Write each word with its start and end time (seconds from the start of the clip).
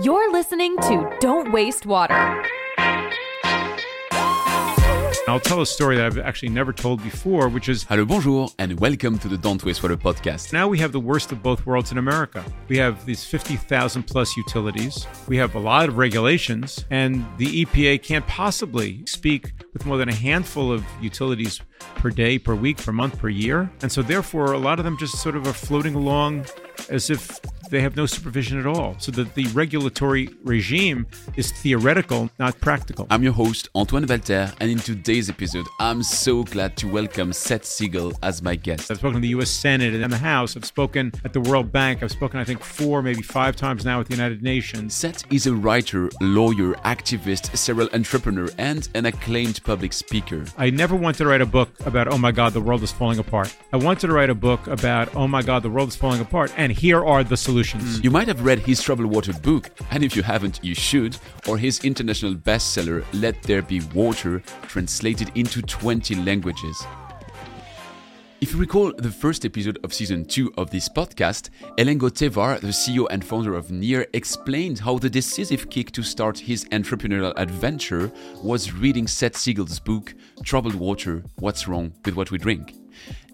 You're 0.00 0.30
listening 0.30 0.76
to 0.76 1.12
Don't 1.18 1.50
Waste 1.50 1.84
Water. 1.84 2.14
I'll 5.26 5.40
tell 5.40 5.60
a 5.60 5.66
story 5.66 5.96
that 5.96 6.06
I've 6.06 6.18
actually 6.18 6.50
never 6.50 6.72
told 6.72 7.02
before, 7.02 7.48
which 7.48 7.68
is 7.68 7.82
Hello, 7.82 8.04
bonjour, 8.04 8.48
and 8.60 8.78
welcome 8.78 9.18
to 9.18 9.26
the 9.26 9.36
Don't 9.36 9.64
Waste 9.64 9.82
Water 9.82 9.96
podcast. 9.96 10.52
now 10.52 10.68
we 10.68 10.78
have 10.78 10.92
the 10.92 11.00
worst 11.00 11.32
of 11.32 11.42
both 11.42 11.66
worlds 11.66 11.90
in 11.90 11.98
America. 11.98 12.44
We 12.68 12.78
have 12.78 13.04
these 13.06 13.24
50,000 13.24 14.04
plus 14.04 14.36
utilities. 14.36 15.04
We 15.26 15.36
have 15.38 15.56
a 15.56 15.58
lot 15.58 15.88
of 15.88 15.98
regulations, 15.98 16.84
and 16.90 17.26
the 17.36 17.64
EPA 17.64 18.00
can't 18.04 18.26
possibly 18.28 19.04
speak 19.06 19.52
with 19.72 19.84
more 19.84 19.96
than 19.96 20.08
a 20.08 20.14
handful 20.14 20.70
of 20.70 20.84
utilities 21.02 21.60
per 21.96 22.10
day, 22.10 22.38
per 22.38 22.54
week, 22.54 22.76
per 22.76 22.92
month, 22.92 23.18
per 23.18 23.28
year. 23.28 23.68
And 23.82 23.90
so, 23.90 24.02
therefore, 24.02 24.52
a 24.52 24.58
lot 24.58 24.78
of 24.78 24.84
them 24.84 24.96
just 24.96 25.16
sort 25.16 25.34
of 25.34 25.44
are 25.48 25.52
floating 25.52 25.96
along 25.96 26.46
as 26.88 27.10
if 27.10 27.40
they 27.68 27.80
have 27.80 27.96
no 27.96 28.06
supervision 28.06 28.58
at 28.58 28.66
all. 28.66 28.96
So 28.98 29.12
that 29.12 29.34
the 29.34 29.46
regulatory 29.48 30.28
regime 30.44 31.06
is 31.36 31.52
theoretical, 31.52 32.30
not 32.38 32.60
practical. 32.60 33.06
I'm 33.10 33.22
your 33.22 33.32
host, 33.32 33.68
Antoine 33.74 34.06
Walter, 34.06 34.52
and 34.60 34.70
in 34.70 34.78
today's 34.78 35.28
episode, 35.28 35.66
I'm 35.78 36.02
so 36.02 36.44
glad 36.44 36.76
to 36.78 36.88
welcome 36.88 37.32
Seth 37.32 37.64
Siegel 37.64 38.12
as 38.22 38.42
my 38.42 38.56
guest. 38.56 38.90
I've 38.90 38.98
spoken 38.98 39.16
to 39.16 39.20
the 39.20 39.28
U.S. 39.28 39.50
Senate 39.50 39.94
and 39.94 40.12
the 40.12 40.18
House. 40.18 40.56
I've 40.56 40.64
spoken 40.64 41.12
at 41.24 41.32
the 41.32 41.40
World 41.40 41.70
Bank. 41.70 42.02
I've 42.02 42.10
spoken, 42.10 42.40
I 42.40 42.44
think, 42.44 42.62
four, 42.62 43.02
maybe 43.02 43.22
five 43.22 43.56
times 43.56 43.84
now 43.84 43.98
with 43.98 44.08
the 44.08 44.14
United 44.14 44.42
Nations. 44.42 44.94
Seth 44.94 45.30
is 45.32 45.46
a 45.46 45.54
writer, 45.54 46.10
lawyer, 46.20 46.74
activist, 46.84 47.56
serial 47.56 47.88
entrepreneur, 47.92 48.48
and 48.58 48.88
an 48.94 49.06
acclaimed 49.06 49.62
public 49.64 49.92
speaker. 49.92 50.44
I 50.56 50.70
never 50.70 50.96
wanted 50.96 51.18
to 51.18 51.26
write 51.26 51.40
a 51.40 51.46
book 51.46 51.68
about, 51.86 52.08
oh 52.08 52.18
my 52.18 52.32
God, 52.32 52.52
the 52.52 52.60
world 52.60 52.82
is 52.82 52.92
falling 52.92 53.18
apart. 53.18 53.54
I 53.72 53.76
wanted 53.76 54.06
to 54.06 54.12
write 54.12 54.30
a 54.30 54.34
book 54.34 54.66
about, 54.66 55.14
oh 55.14 55.28
my 55.28 55.42
God, 55.42 55.62
the 55.62 55.70
world 55.70 55.88
is 55.88 55.96
falling 55.96 56.20
apart, 56.20 56.52
and 56.56 56.72
here 56.72 57.04
are 57.04 57.22
the 57.22 57.36
solutions. 57.36 57.57
Hmm. 57.64 58.00
You 58.02 58.10
might 58.10 58.28
have 58.28 58.44
read 58.44 58.60
his 58.60 58.80
Troubled 58.80 59.10
Water 59.10 59.32
book, 59.32 59.70
and 59.90 60.04
if 60.04 60.14
you 60.14 60.22
haven't, 60.22 60.60
you 60.62 60.74
should, 60.74 61.16
or 61.48 61.58
his 61.58 61.84
international 61.84 62.34
bestseller, 62.34 63.04
Let 63.12 63.42
There 63.42 63.62
Be 63.62 63.80
Water, 63.94 64.40
translated 64.62 65.32
into 65.34 65.60
20 65.62 66.14
languages. 66.16 66.80
If 68.40 68.52
you 68.52 68.60
recall 68.60 68.92
the 68.96 69.10
first 69.10 69.44
episode 69.44 69.80
of 69.82 69.92
season 69.92 70.24
2 70.24 70.52
of 70.56 70.70
this 70.70 70.88
podcast, 70.88 71.50
Elango 71.76 72.08
Thevar, 72.08 72.60
the 72.60 72.68
CEO 72.68 73.08
and 73.10 73.24
founder 73.24 73.56
of 73.56 73.72
NEER, 73.72 74.06
explained 74.12 74.78
how 74.78 74.96
the 74.96 75.10
decisive 75.10 75.68
kick 75.68 75.90
to 75.90 76.04
start 76.04 76.38
his 76.38 76.64
entrepreneurial 76.66 77.32
adventure 77.36 78.12
was 78.40 78.72
reading 78.72 79.08
Seth 79.08 79.36
Siegel's 79.36 79.80
book, 79.80 80.14
Troubled 80.44 80.76
Water 80.76 81.24
What's 81.40 81.66
Wrong 81.66 81.92
with 82.04 82.14
What 82.14 82.30
We 82.30 82.38
Drink. 82.38 82.77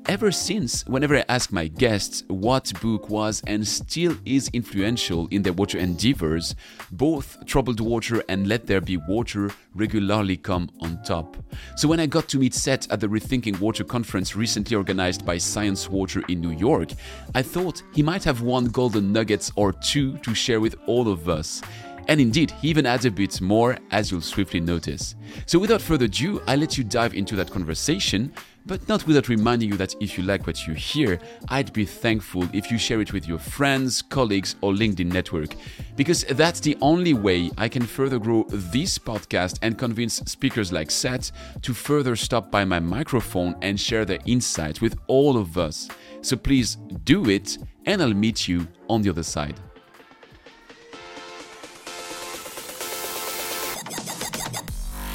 Ever 0.07 0.31
since, 0.31 0.87
whenever 0.87 1.17
I 1.17 1.25
ask 1.31 1.51
my 1.51 1.67
guests 1.67 2.25
what 2.29 2.71
book 2.83 3.09
was 3.09 3.43
and 3.47 3.67
still 3.67 4.15
is 4.27 4.51
influential 4.53 5.29
in 5.31 5.41
their 5.41 5.55
water 5.55 5.79
endeavors, 5.79 6.55
both 6.93 7.39
Troubled 7.47 7.81
Water 7.81 8.23
and 8.29 8.47
Let 8.47 8.67
There 8.67 8.83
Be 8.83 8.99
Water 8.99 9.51
regularly 9.75 10.37
come 10.37 10.71
on 10.83 11.03
top. 11.05 11.39
So 11.77 11.89
when 11.89 12.01
I 12.01 12.07
got 12.07 12.29
to 12.29 12.39
meet 12.39 12.53
Seth 12.53 12.93
at 12.93 13.01
the 13.01 13.07
Rethinking 13.07 13.59
Water 13.61 13.83
conference 13.83 14.37
recently 14.37 14.77
organized 14.77 15.25
by 15.25 15.37
Sciens 15.37 15.89
Water 15.89 16.23
in 16.29 16.43
New 16.43 16.53
York, 16.53 16.91
I 17.35 17.41
thought 17.41 17.83
he 17.95 18.03
might 18.03 18.25
have 18.25 18.43
one 18.43 18.67
golden 18.67 19.11
nuggets 19.11 19.53
or 19.57 19.73
two 19.73 20.19
to 20.19 20.35
share 20.35 20.61
with 20.61 20.77
all 20.87 21.09
of 21.09 21.31
us. 21.31 21.63
And 22.09 22.21
indeed, 22.21 22.51
he 22.51 22.69
even 22.69 22.87
adds 22.87 23.05
a 23.05 23.11
bit 23.11 23.41
more, 23.41 23.79
as 23.91 24.11
you'll 24.11 24.21
swiftly 24.21 24.61
notice. 24.61 25.15
So 25.47 25.59
without 25.59 25.81
further 25.81 26.05
ado, 26.05 26.43
I 26.47 26.57
let 26.57 26.77
you 26.77 26.85
dive 26.85 27.15
into 27.15 27.35
that 27.37 27.51
conversation, 27.51 28.33
but 28.67 28.87
not 28.89 29.07
without 29.07 29.29
reminding 29.29 29.71
you 29.71 29.77
that 29.77 29.95
if 30.01 30.17
you 30.17 30.25
like 30.25 30.47
what 30.47 30.67
you 30.67 30.75
hear, 30.75 31.19
I'd 31.49 31.73
be 31.73 31.85
thankful 31.85 32.49
if 32.53 32.71
you 32.71 32.79
share 32.79 33.01
it 33.01 33.13
with 33.13 33.29
your 33.29 33.39
friends, 33.39 34.01
colleagues, 34.03 34.57
or 34.61 34.73
LinkedIn 34.73 35.13
network, 35.13 35.55
because 35.97 36.25
that's 36.25 36.61
the 36.61 36.77
only 36.81 37.15
way 37.15 37.51
I 37.59 37.69
can 37.69 37.85
further 37.85 38.19
grow 38.19 38.45
this 38.49 38.99
podcast 38.99 39.59
and 39.63 39.79
convince 39.79 40.17
speakers 40.17 40.73
like 40.73 40.91
Seth 40.91 41.33
to 41.63 41.75
further 41.75 42.17
stop 42.17 42.51
by 42.51 42.65
my 42.65 42.81
microphone 42.81 43.55
and 43.61 43.79
share 43.79 44.05
their 44.05 44.21
insights 44.25 44.81
with 44.81 44.99
all 45.09 45.37
of 45.37 45.59
us. 45.59 45.89
So 46.23 46.37
please 46.37 46.77
do 47.05 47.29
it, 47.29 47.59
and 47.85 48.03
I'll 48.03 48.15
meet 48.15 48.49
you 48.49 48.67
on 48.89 49.03
the 49.03 49.11
other 49.11 49.23
side. 49.23 49.61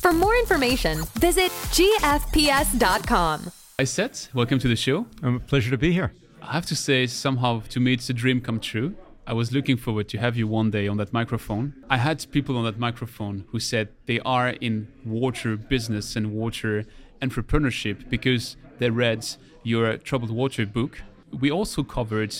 For 0.00 0.14
more 0.14 0.34
information, 0.36 1.02
visit 1.16 1.50
gfps.com. 1.76 3.50
Hi, 3.78 3.84
Seth. 3.84 4.34
Welcome 4.34 4.58
to 4.60 4.68
the 4.68 4.74
show. 4.74 5.06
Um, 5.22 5.36
a 5.36 5.40
pleasure 5.40 5.70
to 5.70 5.76
be 5.76 5.92
here. 5.92 6.14
I 6.40 6.52
have 6.52 6.64
to 6.66 6.74
say, 6.74 7.06
somehow, 7.06 7.60
to 7.68 7.80
me, 7.80 7.92
it's 7.92 8.08
a 8.08 8.14
dream 8.14 8.40
come 8.40 8.60
true. 8.60 8.94
I 9.26 9.34
was 9.34 9.52
looking 9.52 9.76
forward 9.76 10.08
to 10.08 10.18
have 10.18 10.38
you 10.38 10.48
one 10.48 10.70
day 10.70 10.88
on 10.88 10.96
that 10.96 11.12
microphone. 11.12 11.74
I 11.90 11.98
had 11.98 12.24
people 12.30 12.56
on 12.56 12.64
that 12.64 12.78
microphone 12.78 13.44
who 13.48 13.60
said 13.60 13.90
they 14.06 14.20
are 14.20 14.48
in 14.48 14.88
water 15.04 15.58
business 15.58 16.16
and 16.16 16.32
water 16.32 16.86
entrepreneurship 17.20 18.08
because 18.08 18.56
they 18.78 18.88
read 18.88 19.26
your 19.64 19.98
Troubled 19.98 20.30
Water 20.30 20.64
book. 20.64 21.02
We 21.30 21.50
also 21.50 21.82
covered, 21.82 22.34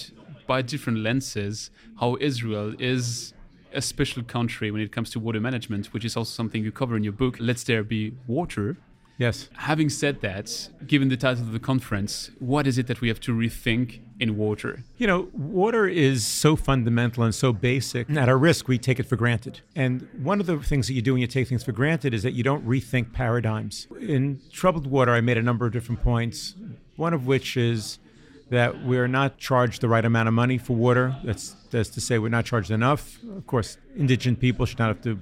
by 0.47 0.63
different 0.63 1.01
lenses, 1.01 1.71
how 2.01 2.17
Israel 2.21 2.75
is 2.79 3.35
a 3.73 3.83
special 3.83 4.23
country 4.23 4.71
when 4.71 4.81
it 4.81 4.93
comes 4.93 5.11
to 5.11 5.21
water 5.21 5.41
management, 5.41 5.93
which 5.93 6.05
is 6.05 6.17
also 6.17 6.31
something 6.31 6.65
you 6.65 6.73
cover 6.73 6.97
in 6.97 7.05
your 7.05 7.13
book, 7.13 7.37
Let's 7.39 7.65
There 7.65 7.83
Be 7.83 8.15
Water. 8.27 8.77
Yes. 9.19 9.51
Having 9.55 9.91
said 9.91 10.23
that, 10.23 10.71
given 10.87 11.11
the 11.11 11.17
title 11.17 11.45
of 11.45 11.53
the 11.53 11.59
conference, 11.59 12.31
what 12.39 12.67
is 12.67 12.79
it 12.79 12.87
that 12.87 13.03
we 13.03 13.09
have 13.09 13.21
to 13.21 13.33
rethink 13.33 14.01
in 14.19 14.39
water? 14.39 14.83
You 14.97 15.07
know, 15.07 15.29
water 15.35 15.87
is 15.87 16.27
so 16.27 16.57
fundamental 16.57 17.23
and 17.23 17.35
so 17.35 17.53
basic. 17.53 18.09
At 18.09 18.31
our 18.31 18.39
risk, 18.39 18.67
we 18.67 18.79
take 18.79 18.99
it 18.99 19.05
for 19.05 19.17
granted. 19.17 19.61
And 19.77 20.09
one 20.23 20.41
of 20.41 20.47
the 20.47 20.59
things 20.61 20.87
that 20.87 20.95
you 20.95 21.03
do 21.03 21.13
when 21.13 21.21
you 21.21 21.27
take 21.27 21.49
things 21.49 21.63
for 21.63 21.73
granted 21.73 22.15
is 22.15 22.23
that 22.23 22.33
you 22.33 22.43
don't 22.43 22.67
rethink 22.67 23.13
paradigms. 23.13 23.89
In 24.01 24.41
troubled 24.51 24.87
water, 24.87 25.13
I 25.13 25.21
made 25.21 25.37
a 25.37 25.43
number 25.43 25.67
of 25.67 25.73
different 25.73 26.03
points, 26.03 26.55
one 26.97 27.13
of 27.13 27.27
which 27.27 27.59
is 27.59 27.99
that 28.51 28.85
we're 28.85 29.09
not 29.09 29.39
charged 29.39 29.81
the 29.81 29.89
right 29.89 30.05
amount 30.05 30.29
of 30.29 30.35
money 30.35 30.59
for 30.59 30.75
water. 30.77 31.17
That's, 31.25 31.53
that's 31.71 31.89
to 31.91 32.01
say, 32.01 32.19
we're 32.19 32.29
not 32.29 32.45
charged 32.45 32.71
enough. 32.71 33.19
Of 33.37 33.47
course, 33.47 33.79
indigent 33.97 34.41
people 34.41 34.67
should 34.67 34.79
not 34.79 34.89
have 34.89 35.03
to 35.03 35.21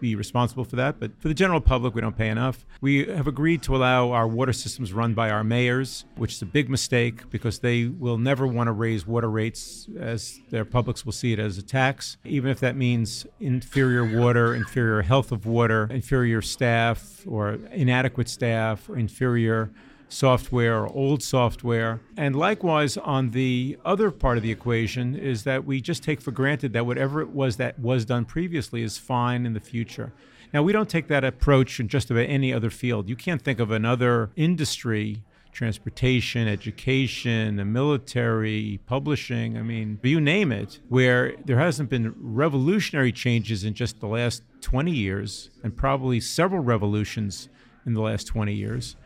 be 0.00 0.14
responsible 0.14 0.64
for 0.64 0.76
that, 0.76 1.00
but 1.00 1.10
for 1.20 1.28
the 1.28 1.34
general 1.34 1.60
public, 1.60 1.94
we 1.94 2.00
don't 2.00 2.16
pay 2.16 2.28
enough. 2.28 2.66
We 2.82 3.06
have 3.06 3.26
agreed 3.26 3.62
to 3.62 3.74
allow 3.74 4.12
our 4.12 4.28
water 4.28 4.52
systems 4.52 4.92
run 4.92 5.14
by 5.14 5.30
our 5.30 5.42
mayors, 5.42 6.04
which 6.16 6.34
is 6.34 6.42
a 6.42 6.46
big 6.46 6.68
mistake 6.68 7.30
because 7.30 7.60
they 7.60 7.86
will 7.86 8.18
never 8.18 8.46
want 8.46 8.68
to 8.68 8.72
raise 8.72 9.06
water 9.06 9.30
rates 9.30 9.88
as 9.98 10.38
their 10.50 10.66
publics 10.66 11.04
will 11.04 11.12
see 11.12 11.32
it 11.32 11.38
as 11.38 11.56
a 11.58 11.62
tax, 11.62 12.18
even 12.24 12.50
if 12.50 12.60
that 12.60 12.76
means 12.76 13.26
inferior 13.40 14.04
water, 14.20 14.54
inferior 14.54 15.02
health 15.02 15.32
of 15.32 15.46
water, 15.46 15.88
inferior 15.90 16.42
staff, 16.42 17.24
or 17.26 17.54
inadequate 17.72 18.28
staff, 18.28 18.88
or 18.88 18.98
inferior 18.98 19.70
software 20.08 20.82
or 20.82 20.88
old 20.88 21.22
software. 21.22 22.00
And 22.16 22.36
likewise, 22.36 22.96
on 22.96 23.30
the 23.30 23.78
other 23.84 24.10
part 24.10 24.36
of 24.36 24.42
the 24.42 24.50
equation, 24.50 25.14
is 25.14 25.44
that 25.44 25.64
we 25.64 25.80
just 25.80 26.02
take 26.02 26.20
for 26.20 26.30
granted 26.30 26.72
that 26.72 26.86
whatever 26.86 27.20
it 27.20 27.30
was 27.30 27.56
that 27.56 27.78
was 27.78 28.04
done 28.04 28.24
previously 28.24 28.82
is 28.82 28.98
fine 28.98 29.46
in 29.46 29.52
the 29.52 29.60
future. 29.60 30.12
Now, 30.52 30.62
we 30.62 30.72
don't 30.72 30.88
take 30.88 31.08
that 31.08 31.24
approach 31.24 31.80
in 31.80 31.88
just 31.88 32.10
about 32.10 32.26
any 32.28 32.52
other 32.52 32.70
field. 32.70 33.08
You 33.08 33.16
can't 33.16 33.42
think 33.42 33.60
of 33.60 33.70
another 33.70 34.30
industry. 34.36 35.22
Transportation, 35.52 36.46
education, 36.46 37.56
the 37.56 37.64
military, 37.64 38.78
publishing, 38.84 39.56
I 39.56 39.62
mean, 39.62 39.98
you 40.02 40.20
name 40.20 40.52
it, 40.52 40.80
where 40.90 41.34
there 41.46 41.58
hasn't 41.58 41.88
been 41.88 42.14
revolutionary 42.18 43.10
changes 43.10 43.64
in 43.64 43.72
just 43.72 43.98
the 44.00 44.06
last 44.06 44.42
20 44.60 44.90
years, 44.90 45.48
and 45.62 45.74
probably 45.74 46.20
several 46.20 46.62
revolutions 46.62 47.48
in 47.86 47.94
the 47.94 48.02
last 48.02 48.26
20 48.26 48.52
years. 48.52 48.96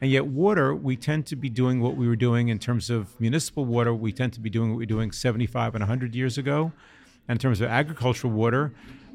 And 0.00 0.10
yet, 0.10 0.26
water, 0.26 0.74
we 0.74 0.96
tend 0.96 1.26
to 1.26 1.36
be 1.36 1.50
doing 1.50 1.80
what 1.80 1.94
we 1.94 2.08
were 2.08 2.16
doing 2.16 2.48
in 2.48 2.58
terms 2.58 2.88
of 2.88 3.20
municipal 3.20 3.66
water, 3.66 3.92
we 3.92 4.12
tend 4.12 4.32
to 4.32 4.40
be 4.40 4.48
doing 4.48 4.70
what 4.70 4.78
we 4.78 4.82
were 4.84 4.86
doing 4.86 5.12
75 5.12 5.74
and 5.74 5.82
100 5.82 6.14
years 6.14 6.38
ago. 6.38 6.72
And 7.28 7.36
in 7.36 7.38
terms 7.38 7.60
of 7.60 7.68
agricultural 7.68 8.32
water, 8.32 8.72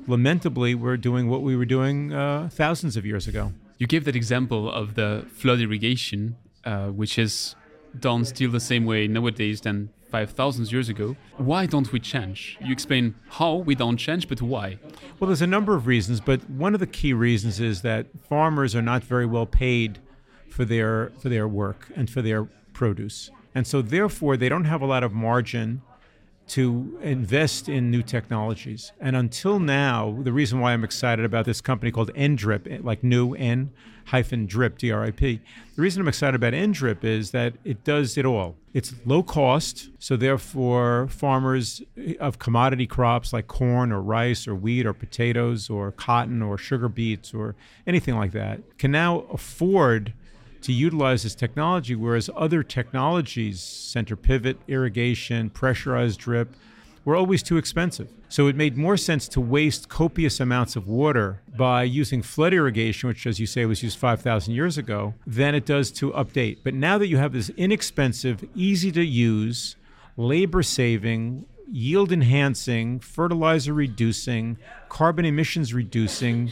lamentably, 0.08 0.76
we're 0.76 0.98
doing 0.98 1.28
what 1.28 1.42
we 1.42 1.56
were 1.56 1.66
doing 1.66 2.14
uh, 2.14 2.50
thousands 2.52 2.96
of 2.98 3.06
years 3.06 3.28
ago. 3.28 3.52
You 3.80 3.88
gave 3.88 4.06
that 4.06 4.16
example 4.16 4.72
of 4.72 4.94
the 4.94 5.26
flood 5.34 5.60
irrigation, 5.60 6.38
uh, 6.64 6.88
which 6.88 7.18
is 7.18 7.56
done 8.00 8.24
still 8.26 8.52
the 8.52 8.60
same 8.60 8.86
way 8.86 9.08
nowadays 9.08 9.62
than 9.62 9.90
5,000 10.12 10.72
years 10.72 10.88
ago. 10.88 11.16
Why 11.38 11.66
don't 11.66 11.92
we 11.92 12.00
change? 12.00 12.58
You 12.62 12.72
explain 12.72 13.16
how 13.28 13.56
we 13.56 13.76
don't 13.76 13.98
change, 13.98 14.30
but 14.30 14.42
why? 14.42 14.78
Well, 15.20 15.28
there's 15.28 15.42
a 15.42 15.48
number 15.48 15.76
of 15.76 15.88
reasons, 15.88 16.22
but 16.22 16.48
one 16.50 16.74
of 16.74 16.80
the 16.80 16.88
key 16.88 17.14
reasons 17.14 17.60
is 17.60 17.82
that 17.82 18.06
farmers 18.30 18.76
are 18.76 18.82
not 18.82 19.04
very 19.04 19.26
well 19.26 19.46
paid 19.46 20.00
for 20.50 20.66
their 20.66 21.12
for 21.20 21.30
their 21.30 21.48
work 21.48 21.92
and 21.96 22.10
for 22.10 22.22
their 22.22 22.46
produce. 22.74 23.30
And 23.54 23.66
so 23.66 23.82
therefore 23.82 24.38
they 24.38 24.50
don't 24.50 24.66
have 24.66 24.82
a 24.82 24.86
lot 24.86 25.04
of 25.04 25.14
margin 25.14 25.82
to 26.48 27.00
invest 27.02 27.68
in 27.68 27.90
new 27.90 28.04
technologies. 28.04 28.92
And 29.00 29.16
until 29.16 29.60
now, 29.60 30.20
the 30.22 30.32
reason 30.32 30.60
why 30.60 30.74
I'm 30.74 30.84
excited 30.84 31.26
about 31.26 31.46
this 31.46 31.60
company 31.60 31.92
called 31.92 32.14
NDRIP, 32.14 32.72
eh, 32.72 32.80
like 32.84 33.04
new 33.04 33.34
N 33.34 33.72
hyphen 34.06 34.46
drip, 34.46 34.78
D 34.78 34.92
R 34.92 35.04
I 35.04 35.10
P, 35.12 35.42
the 35.76 35.82
reason 35.82 36.02
I'm 36.02 36.08
excited 36.08 36.36
about 36.36 36.54
NDRIP 36.54 37.04
is 37.04 37.32
that 37.32 37.56
it 37.64 37.84
does 37.84 38.16
it 38.18 38.26
all. 38.26 38.56
It's 38.74 38.94
low 39.06 39.24
cost, 39.24 39.90
so 39.98 40.16
therefore, 40.16 41.08
farmers 41.08 41.82
eh, 41.98 42.14
of 42.20 42.38
commodity 42.38 42.86
crops 42.86 43.34
like 43.34 43.48
corn 43.48 43.92
or 43.92 44.02
rice 44.02 44.48
or 44.48 44.54
wheat 44.54 44.86
or 44.86 44.94
potatoes 44.94 45.68
or 45.68 45.92
cotton 45.92 46.44
or 46.44 46.60
sugar 46.60 46.90
beets 46.90 47.34
or 47.34 47.56
anything 47.88 48.16
like 48.16 48.34
that 48.34 48.78
can 48.78 48.92
now 48.92 49.22
afford 49.32 50.14
to 50.66 50.74
utilize 50.74 51.24
this 51.24 51.36
technology, 51.36 51.96
whereas 51.96 52.30
other 52.36 52.64
technologies, 52.64 53.62
center 53.62 54.16
pivot, 54.16 54.58
irrigation, 54.68 55.50
pressurized 55.50 56.20
drip, 56.20 56.56
were 57.06 57.16
always 57.16 57.44
too 57.44 57.58
expensive. 57.58 58.10
So 58.30 58.48
it 58.48 58.56
made 58.56 58.76
more 58.76 58.98
sense 58.98 59.28
to 59.30 59.40
waste 59.40 59.90
copious 59.90 60.40
amounts 60.40 60.76
of 60.76 60.88
water 60.88 61.42
by 61.56 61.84
using 61.84 62.24
flood 62.24 62.52
irrigation, 62.52 63.08
which, 63.08 63.28
as 63.28 63.40
you 63.40 63.46
say, 63.46 63.66
was 63.66 63.84
used 63.84 64.00
5,000 64.00 64.56
years 64.56 64.78
ago, 64.78 65.14
than 65.28 65.54
it 65.54 65.68
does 65.68 65.92
to 65.94 66.12
update. 66.14 66.58
But 66.64 66.74
now 66.74 66.98
that 66.98 67.08
you 67.08 67.18
have 67.18 67.32
this 67.32 67.50
inexpensive, 67.50 68.44
easy 68.56 68.92
to 68.92 69.06
use, 69.06 69.76
labor 70.18 70.64
saving, 70.64 71.46
yield 71.72 72.12
enhancing, 72.12 73.00
fertilizer 73.00 73.74
reducing, 73.74 74.58
carbon 74.90 75.26
emissions 75.26 75.76
reducing, 75.76 76.52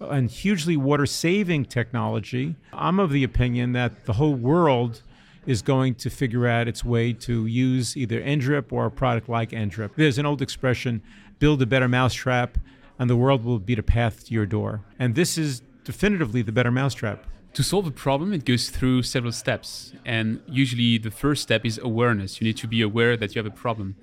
and 0.00 0.30
hugely 0.30 0.76
water 0.76 1.06
saving 1.06 1.66
technology, 1.66 2.56
I'm 2.72 2.98
of 3.00 3.10
the 3.10 3.24
opinion 3.24 3.72
that 3.72 4.06
the 4.06 4.14
whole 4.14 4.34
world 4.34 5.02
is 5.46 5.62
going 5.62 5.94
to 5.94 6.10
figure 6.10 6.46
out 6.46 6.68
its 6.68 6.84
way 6.84 7.12
to 7.12 7.46
use 7.46 7.96
either 7.96 8.20
NDRIP 8.20 8.72
or 8.72 8.86
a 8.86 8.90
product 8.90 9.28
like 9.28 9.50
NDRIP. 9.50 9.90
There's 9.96 10.18
an 10.18 10.26
old 10.26 10.42
expression 10.42 11.02
build 11.38 11.62
a 11.62 11.66
better 11.66 11.88
mousetrap, 11.88 12.58
and 12.98 13.08
the 13.08 13.16
world 13.16 13.44
will 13.44 13.58
beat 13.58 13.78
a 13.78 13.82
path 13.82 14.26
to 14.26 14.34
your 14.34 14.44
door. 14.44 14.82
And 14.98 15.14
this 15.14 15.38
is 15.38 15.62
definitively 15.84 16.42
the 16.42 16.52
better 16.52 16.70
mousetrap. 16.70 17.24
To 17.54 17.62
solve 17.62 17.86
a 17.86 17.90
problem, 17.90 18.32
it 18.32 18.44
goes 18.44 18.68
through 18.70 19.02
several 19.02 19.32
steps. 19.32 19.92
And 20.04 20.40
usually 20.46 20.98
the 20.98 21.10
first 21.10 21.42
step 21.42 21.64
is 21.64 21.78
awareness. 21.78 22.40
You 22.40 22.46
need 22.46 22.56
to 22.58 22.66
be 22.66 22.82
aware 22.82 23.16
that 23.16 23.34
you 23.34 23.38
have 23.38 23.50
a 23.50 23.56
problem. 23.56 23.96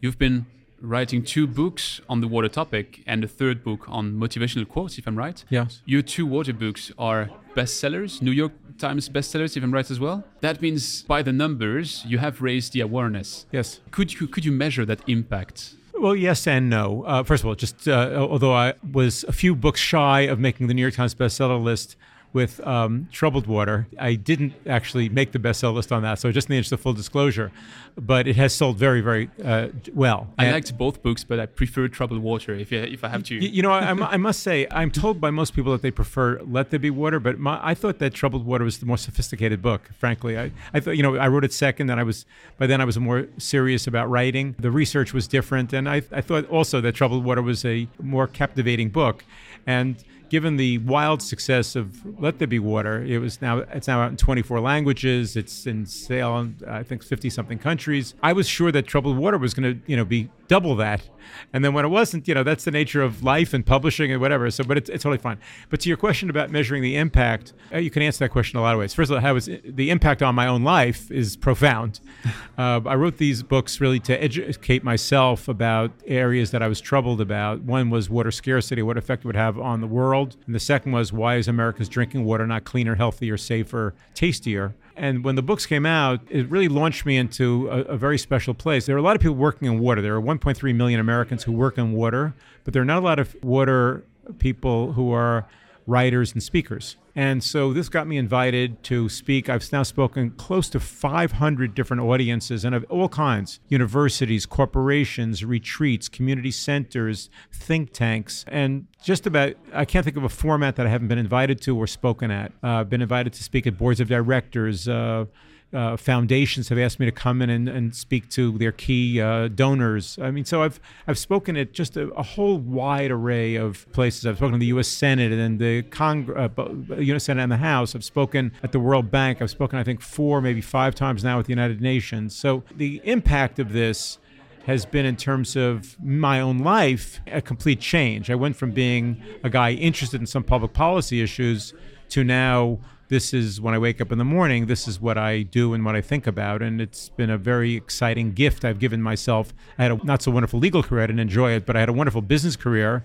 You've 0.00 0.18
been 0.18 0.46
writing 0.84 1.22
two 1.22 1.46
books 1.46 2.00
on 2.08 2.20
the 2.20 2.28
water 2.28 2.48
topic 2.48 3.02
and 3.06 3.24
a 3.24 3.28
third 3.28 3.64
book 3.64 3.84
on 3.88 4.12
motivational 4.14 4.68
quotes, 4.68 4.98
if 4.98 5.06
I'm 5.06 5.16
right. 5.16 5.44
Yes. 5.48 5.80
Your 5.84 6.02
two 6.02 6.26
water 6.26 6.52
books 6.52 6.92
are 6.98 7.30
bestsellers, 7.54 8.20
New 8.22 8.30
York 8.32 8.52
Times 8.78 9.08
bestsellers, 9.08 9.56
if 9.56 9.62
I'm 9.62 9.72
right 9.72 9.88
as 9.90 10.00
well. 10.00 10.24
That 10.40 10.60
means 10.60 11.02
by 11.02 11.22
the 11.22 11.32
numbers, 11.32 12.04
you 12.06 12.18
have 12.18 12.42
raised 12.42 12.72
the 12.72 12.80
awareness. 12.80 13.46
Yes. 13.52 13.80
Could 13.90 14.20
you 14.20 14.26
could 14.26 14.44
you 14.44 14.52
measure 14.52 14.84
that 14.84 15.00
impact? 15.08 15.74
Well, 15.96 16.16
yes 16.16 16.46
and 16.46 16.68
no. 16.68 17.04
Uh, 17.04 17.22
first 17.22 17.44
of 17.44 17.48
all, 17.48 17.54
just 17.54 17.86
uh, 17.86 18.16
although 18.18 18.52
I 18.52 18.74
was 18.92 19.24
a 19.28 19.32
few 19.32 19.54
books 19.54 19.80
shy 19.80 20.22
of 20.22 20.38
making 20.40 20.66
the 20.66 20.74
New 20.74 20.82
York 20.82 20.94
Times 20.94 21.14
bestseller 21.14 21.62
list, 21.62 21.96
with 22.34 22.60
um, 22.66 23.08
Troubled 23.12 23.46
Water. 23.46 23.86
I 23.98 24.16
didn't 24.16 24.52
actually 24.66 25.08
make 25.08 25.32
the 25.32 25.38
bestseller 25.38 25.72
list 25.74 25.90
on 25.92 26.02
that, 26.02 26.18
so 26.18 26.30
just 26.30 26.48
in 26.48 26.52
the 26.52 26.56
interest 26.58 26.72
of 26.72 26.80
full 26.80 26.92
disclosure, 26.92 27.50
but 27.96 28.26
it 28.26 28.34
has 28.36 28.52
sold 28.52 28.76
very, 28.76 29.00
very 29.00 29.30
uh, 29.42 29.68
well. 29.94 30.26
I 30.36 30.44
And- 30.46 30.52
liked 30.54 30.76
both 30.76 31.00
books, 31.02 31.22
but 31.24 31.38
I 31.40 31.46
prefer 31.46 31.88
Troubled 31.88 32.20
Water. 32.20 32.52
If 32.54 32.72
if 32.72 33.04
I 33.04 33.08
have 33.08 33.22
to, 33.24 33.34
You 33.36 33.62
know, 33.62 33.70
I, 33.70 33.90
I 34.14 34.16
must 34.18 34.40
say, 34.40 34.66
I'm 34.72 34.90
told 34.90 35.20
by 35.20 35.30
most 35.30 35.54
people 35.54 35.70
that 35.72 35.80
they 35.82 35.92
prefer 35.92 36.40
Let 36.42 36.70
There 36.70 36.80
Be 36.80 36.90
Water, 36.90 37.20
but 37.20 37.38
my, 37.38 37.58
I 37.62 37.74
thought 37.74 38.00
that 38.00 38.12
Troubled 38.12 38.44
Water 38.44 38.64
was 38.64 38.78
the 38.78 38.86
more 38.86 38.98
sophisticated 38.98 39.62
book, 39.62 39.90
frankly. 39.96 40.36
I, 40.36 40.50
I 40.74 40.80
thought, 40.80 40.96
you 40.96 41.04
know, 41.04 41.16
I 41.16 41.28
wrote 41.28 41.44
it 41.44 41.52
second, 41.52 41.88
and 41.88 42.00
I 42.00 42.02
was, 42.02 42.26
by 42.58 42.66
then 42.66 42.80
I 42.80 42.84
was 42.84 42.98
more 42.98 43.28
serious 43.38 43.86
about 43.86 44.10
writing. 44.10 44.56
The 44.58 44.72
research 44.72 45.14
was 45.14 45.28
different, 45.28 45.72
and 45.72 45.88
I, 45.88 46.02
I 46.10 46.20
thought 46.20 46.48
also 46.50 46.80
that 46.80 46.96
Troubled 46.96 47.24
Water 47.24 47.42
was 47.42 47.64
a 47.64 47.86
more 48.02 48.26
captivating 48.26 48.88
book. 48.88 49.24
And 49.66 50.02
given 50.30 50.56
the 50.56 50.78
wild 50.78 51.22
success 51.22 51.76
of 51.76 52.20
Let 52.24 52.38
There 52.38 52.48
Be 52.48 52.58
Water, 52.58 53.04
it 53.04 53.18
was 53.18 53.42
now 53.42 53.58
it's 53.58 53.86
now 53.86 54.00
out 54.00 54.10
in 54.10 54.16
24 54.16 54.58
languages. 54.58 55.36
It's 55.36 55.66
in 55.66 55.84
sale 55.84 56.38
in 56.38 56.56
I 56.66 56.82
think 56.82 57.04
50 57.04 57.28
something 57.28 57.58
countries. 57.58 58.14
I 58.22 58.32
was 58.32 58.48
sure 58.48 58.72
that 58.72 58.86
Troubled 58.86 59.18
Water 59.18 59.36
was 59.36 59.52
going 59.52 59.74
to 59.74 59.80
you 59.86 59.94
know 59.94 60.06
be 60.06 60.30
double 60.48 60.76
that, 60.76 61.08
and 61.52 61.64
then 61.64 61.72
when 61.72 61.84
it 61.84 61.88
wasn't, 61.88 62.26
you 62.28 62.34
know 62.34 62.42
that's 62.42 62.64
the 62.64 62.70
nature 62.70 63.02
of 63.02 63.22
life 63.22 63.54
and 63.54 63.64
publishing 63.64 64.12
and 64.12 64.20
whatever. 64.20 64.50
So, 64.50 64.64
but 64.64 64.76
it's, 64.76 64.90
it's 64.90 65.02
totally 65.02 65.18
fine. 65.18 65.38
But 65.70 65.80
to 65.80 65.88
your 65.88 65.96
question 65.96 66.30
about 66.30 66.50
measuring 66.50 66.82
the 66.82 66.96
impact, 66.96 67.52
uh, 67.72 67.78
you 67.78 67.90
can 67.90 68.02
answer 68.02 68.20
that 68.24 68.30
question 68.30 68.58
a 68.58 68.62
lot 68.62 68.74
of 68.74 68.80
ways. 68.80 68.94
First 68.94 69.10
of 69.10 69.16
all, 69.16 69.20
how 69.20 69.36
is 69.36 69.48
the 69.64 69.90
impact 69.90 70.22
on 70.22 70.34
my 70.34 70.46
own 70.46 70.62
life 70.62 71.10
is 71.10 71.36
profound. 71.36 72.00
Uh, 72.56 72.80
I 72.86 72.94
wrote 72.94 73.16
these 73.16 73.42
books 73.42 73.80
really 73.80 73.98
to 74.00 74.22
educate 74.22 74.84
myself 74.84 75.48
about 75.48 75.90
areas 76.06 76.52
that 76.52 76.62
I 76.62 76.68
was 76.68 76.80
troubled 76.80 77.20
about. 77.20 77.62
One 77.62 77.90
was 77.90 78.08
water 78.08 78.30
scarcity, 78.30 78.80
what 78.80 78.96
effect 78.96 79.24
it 79.24 79.26
would 79.26 79.34
have 79.34 79.58
on 79.58 79.80
the 79.80 79.88
world, 79.88 80.36
and 80.46 80.54
the 80.54 80.60
second 80.60 80.92
was 80.92 81.12
why 81.12 81.34
is 81.34 81.48
America's 81.48 81.88
drinking 81.88 82.24
water 82.24 82.46
not 82.46 82.62
cleaner, 82.62 82.94
healthier, 82.94 83.36
safer, 83.36 83.94
tastier? 84.14 84.76
And 84.96 85.24
when 85.24 85.34
the 85.34 85.42
books 85.42 85.66
came 85.66 85.86
out, 85.86 86.20
it 86.30 86.48
really 86.48 86.68
launched 86.68 87.04
me 87.04 87.16
into 87.16 87.68
a, 87.68 87.80
a 87.82 87.96
very 87.96 88.18
special 88.18 88.54
place. 88.54 88.86
There 88.86 88.94
are 88.94 88.98
a 88.98 89.02
lot 89.02 89.16
of 89.16 89.22
people 89.22 89.34
working 89.36 89.66
in 89.66 89.80
water. 89.80 90.00
There 90.00 90.14
are 90.14 90.22
1.3 90.22 90.74
million 90.74 91.00
Americans 91.00 91.42
who 91.44 91.52
work 91.52 91.78
in 91.78 91.92
water, 91.92 92.34
but 92.62 92.72
there 92.72 92.82
are 92.82 92.86
not 92.86 92.98
a 92.98 93.04
lot 93.04 93.18
of 93.18 93.34
water 93.42 94.04
people 94.38 94.92
who 94.92 95.12
are 95.12 95.46
writers 95.86 96.32
and 96.32 96.42
speakers. 96.42 96.96
And 97.16 97.44
so 97.44 97.72
this 97.72 97.88
got 97.88 98.06
me 98.08 98.16
invited 98.16 98.82
to 98.84 99.08
speak. 99.08 99.48
I've 99.48 99.70
now 99.72 99.84
spoken 99.84 100.30
close 100.30 100.68
to 100.70 100.80
500 100.80 101.74
different 101.74 102.02
audiences 102.02 102.64
and 102.64 102.74
of 102.74 102.84
all 102.88 103.08
kinds 103.08 103.60
universities, 103.68 104.46
corporations, 104.46 105.44
retreats, 105.44 106.08
community 106.08 106.50
centers, 106.50 107.30
think 107.52 107.92
tanks, 107.92 108.44
and 108.48 108.86
just 109.02 109.26
about, 109.26 109.54
I 109.72 109.84
can't 109.84 110.04
think 110.04 110.16
of 110.16 110.24
a 110.24 110.28
format 110.28 110.76
that 110.76 110.86
I 110.86 110.88
haven't 110.88 111.08
been 111.08 111.18
invited 111.18 111.60
to 111.62 111.76
or 111.76 111.86
spoken 111.86 112.30
at. 112.30 112.52
Uh, 112.62 112.80
I've 112.80 112.90
been 112.90 113.02
invited 113.02 113.32
to 113.34 113.44
speak 113.44 113.66
at 113.66 113.78
boards 113.78 114.00
of 114.00 114.08
directors. 114.08 114.88
Uh, 114.88 115.26
uh, 115.74 115.96
foundations 115.96 116.68
have 116.68 116.78
asked 116.78 117.00
me 117.00 117.06
to 117.06 117.12
come 117.12 117.42
in 117.42 117.50
and, 117.50 117.68
and 117.68 117.94
speak 117.94 118.28
to 118.30 118.56
their 118.58 118.72
key 118.72 119.20
uh, 119.20 119.48
donors. 119.48 120.18
I 120.22 120.30
mean, 120.30 120.44
so 120.44 120.62
I've 120.62 120.80
I've 121.06 121.18
spoken 121.18 121.56
at 121.56 121.72
just 121.72 121.96
a, 121.96 122.08
a 122.10 122.22
whole 122.22 122.58
wide 122.58 123.10
array 123.10 123.56
of 123.56 123.90
places. 123.92 124.24
I've 124.24 124.36
spoken 124.36 124.52
to 124.52 124.58
the 124.58 124.66
U.S. 124.66 124.88
Senate 124.88 125.32
and 125.32 125.58
the 125.58 125.82
Congress, 125.82 126.50
uh, 126.56 126.94
U.S. 126.96 127.24
Senate 127.24 127.42
and 127.42 127.52
the 127.52 127.56
House. 127.56 127.94
I've 127.94 128.04
spoken 128.04 128.52
at 128.62 128.72
the 128.72 128.80
World 128.80 129.10
Bank. 129.10 129.42
I've 129.42 129.50
spoken, 129.50 129.78
I 129.78 129.84
think, 129.84 130.00
four, 130.00 130.40
maybe 130.40 130.60
five 130.60 130.94
times 130.94 131.24
now 131.24 131.38
at 131.40 131.46
the 131.46 131.52
United 131.52 131.80
Nations. 131.80 132.34
So 132.36 132.62
the 132.76 133.00
impact 133.04 133.58
of 133.58 133.72
this 133.72 134.18
has 134.66 134.86
been 134.86 135.04
in 135.04 135.16
terms 135.16 135.56
of 135.56 135.96
my 136.02 136.40
own 136.40 136.58
life 136.58 137.20
a 137.26 137.42
complete 137.42 137.80
change. 137.80 138.30
I 138.30 138.34
went 138.34 138.56
from 138.56 138.70
being 138.70 139.22
a 139.42 139.50
guy 139.50 139.72
interested 139.72 140.20
in 140.20 140.26
some 140.26 140.42
public 140.42 140.72
policy 140.72 141.20
issues 141.20 141.74
to 142.10 142.24
now 142.24 142.78
this 143.08 143.34
is 143.34 143.60
when 143.60 143.74
I 143.74 143.78
wake 143.78 144.00
up 144.00 144.12
in 144.12 144.18
the 144.18 144.24
morning, 144.24 144.66
this 144.66 144.88
is 144.88 145.00
what 145.00 145.18
I 145.18 145.42
do 145.42 145.74
and 145.74 145.84
what 145.84 145.94
I 145.94 146.00
think 146.00 146.26
about. 146.26 146.62
And 146.62 146.80
it's 146.80 147.08
been 147.10 147.30
a 147.30 147.38
very 147.38 147.74
exciting 147.74 148.32
gift 148.32 148.64
I've 148.64 148.78
given 148.78 149.02
myself. 149.02 149.52
I 149.78 149.82
had 149.84 149.92
a 149.92 150.04
not 150.04 150.22
so 150.22 150.30
wonderful 150.30 150.58
legal 150.58 150.82
career, 150.82 151.04
I 151.04 151.06
didn't 151.06 151.20
enjoy 151.20 151.52
it, 151.52 151.66
but 151.66 151.76
I 151.76 151.80
had 151.80 151.88
a 151.88 151.92
wonderful 151.92 152.22
business 152.22 152.56
career. 152.56 153.02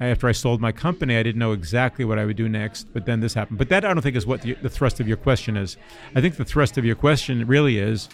After 0.00 0.26
I 0.26 0.32
sold 0.32 0.60
my 0.60 0.72
company, 0.72 1.16
I 1.16 1.22
didn't 1.22 1.38
know 1.38 1.52
exactly 1.52 2.04
what 2.04 2.18
I 2.18 2.24
would 2.24 2.36
do 2.36 2.48
next, 2.48 2.92
but 2.92 3.06
then 3.06 3.20
this 3.20 3.34
happened. 3.34 3.58
But 3.58 3.68
that 3.68 3.84
I 3.84 3.94
don't 3.94 4.02
think 4.02 4.16
is 4.16 4.26
what 4.26 4.42
the, 4.42 4.54
the 4.54 4.68
thrust 4.68 4.98
of 4.98 5.06
your 5.06 5.16
question 5.16 5.56
is. 5.56 5.76
I 6.16 6.20
think 6.20 6.36
the 6.36 6.44
thrust 6.44 6.76
of 6.76 6.84
your 6.84 6.96
question 6.96 7.46
really 7.46 7.78
is 7.78 8.08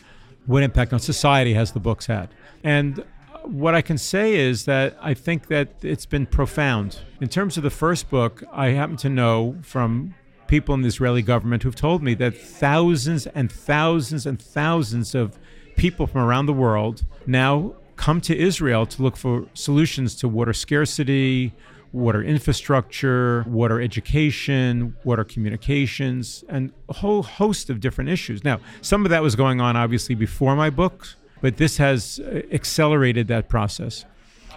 what 0.46 0.62
impact 0.62 0.92
on 0.92 1.00
society 1.00 1.54
has 1.54 1.72
the 1.72 1.80
books 1.80 2.06
had? 2.06 2.28
And 2.62 3.00
uh, 3.00 3.38
what 3.44 3.74
I 3.74 3.80
can 3.80 3.96
say 3.96 4.34
is 4.34 4.66
that 4.66 4.96
I 5.00 5.14
think 5.14 5.46
that 5.46 5.68
it's 5.82 6.06
been 6.06 6.26
profound. 6.26 6.98
In 7.20 7.28
terms 7.28 7.56
of 7.56 7.62
the 7.62 7.70
first 7.70 8.10
book, 8.10 8.42
I 8.52 8.68
happen 8.68 8.96
to 8.98 9.08
know 9.08 9.56
from 9.62 10.14
people 10.50 10.74
in 10.74 10.82
the 10.82 10.88
Israeli 10.88 11.22
government 11.22 11.62
who've 11.62 11.76
told 11.76 12.02
me 12.02 12.12
that 12.14 12.36
thousands 12.36 13.28
and 13.28 13.50
thousands 13.50 14.26
and 14.26 14.42
thousands 14.42 15.14
of 15.14 15.38
people 15.76 16.08
from 16.08 16.22
around 16.22 16.46
the 16.46 16.52
world 16.52 17.04
now 17.24 17.72
come 17.94 18.20
to 18.20 18.36
Israel 18.36 18.84
to 18.84 19.00
look 19.00 19.16
for 19.16 19.46
solutions 19.54 20.16
to 20.16 20.26
water 20.26 20.52
scarcity, 20.52 21.54
water 21.92 22.20
infrastructure, 22.20 23.44
water 23.46 23.80
education, 23.80 24.96
water 25.04 25.22
communications, 25.22 26.42
and 26.48 26.72
a 26.88 26.94
whole 26.94 27.22
host 27.22 27.70
of 27.70 27.78
different 27.78 28.10
issues. 28.10 28.42
Now, 28.42 28.58
some 28.82 29.04
of 29.04 29.10
that 29.10 29.22
was 29.22 29.36
going 29.36 29.60
on 29.60 29.76
obviously 29.76 30.16
before 30.16 30.56
my 30.56 30.68
book, 30.68 31.06
but 31.40 31.58
this 31.58 31.76
has 31.76 32.18
uh, 32.18 32.42
accelerated 32.50 33.28
that 33.28 33.48
process. 33.48 34.04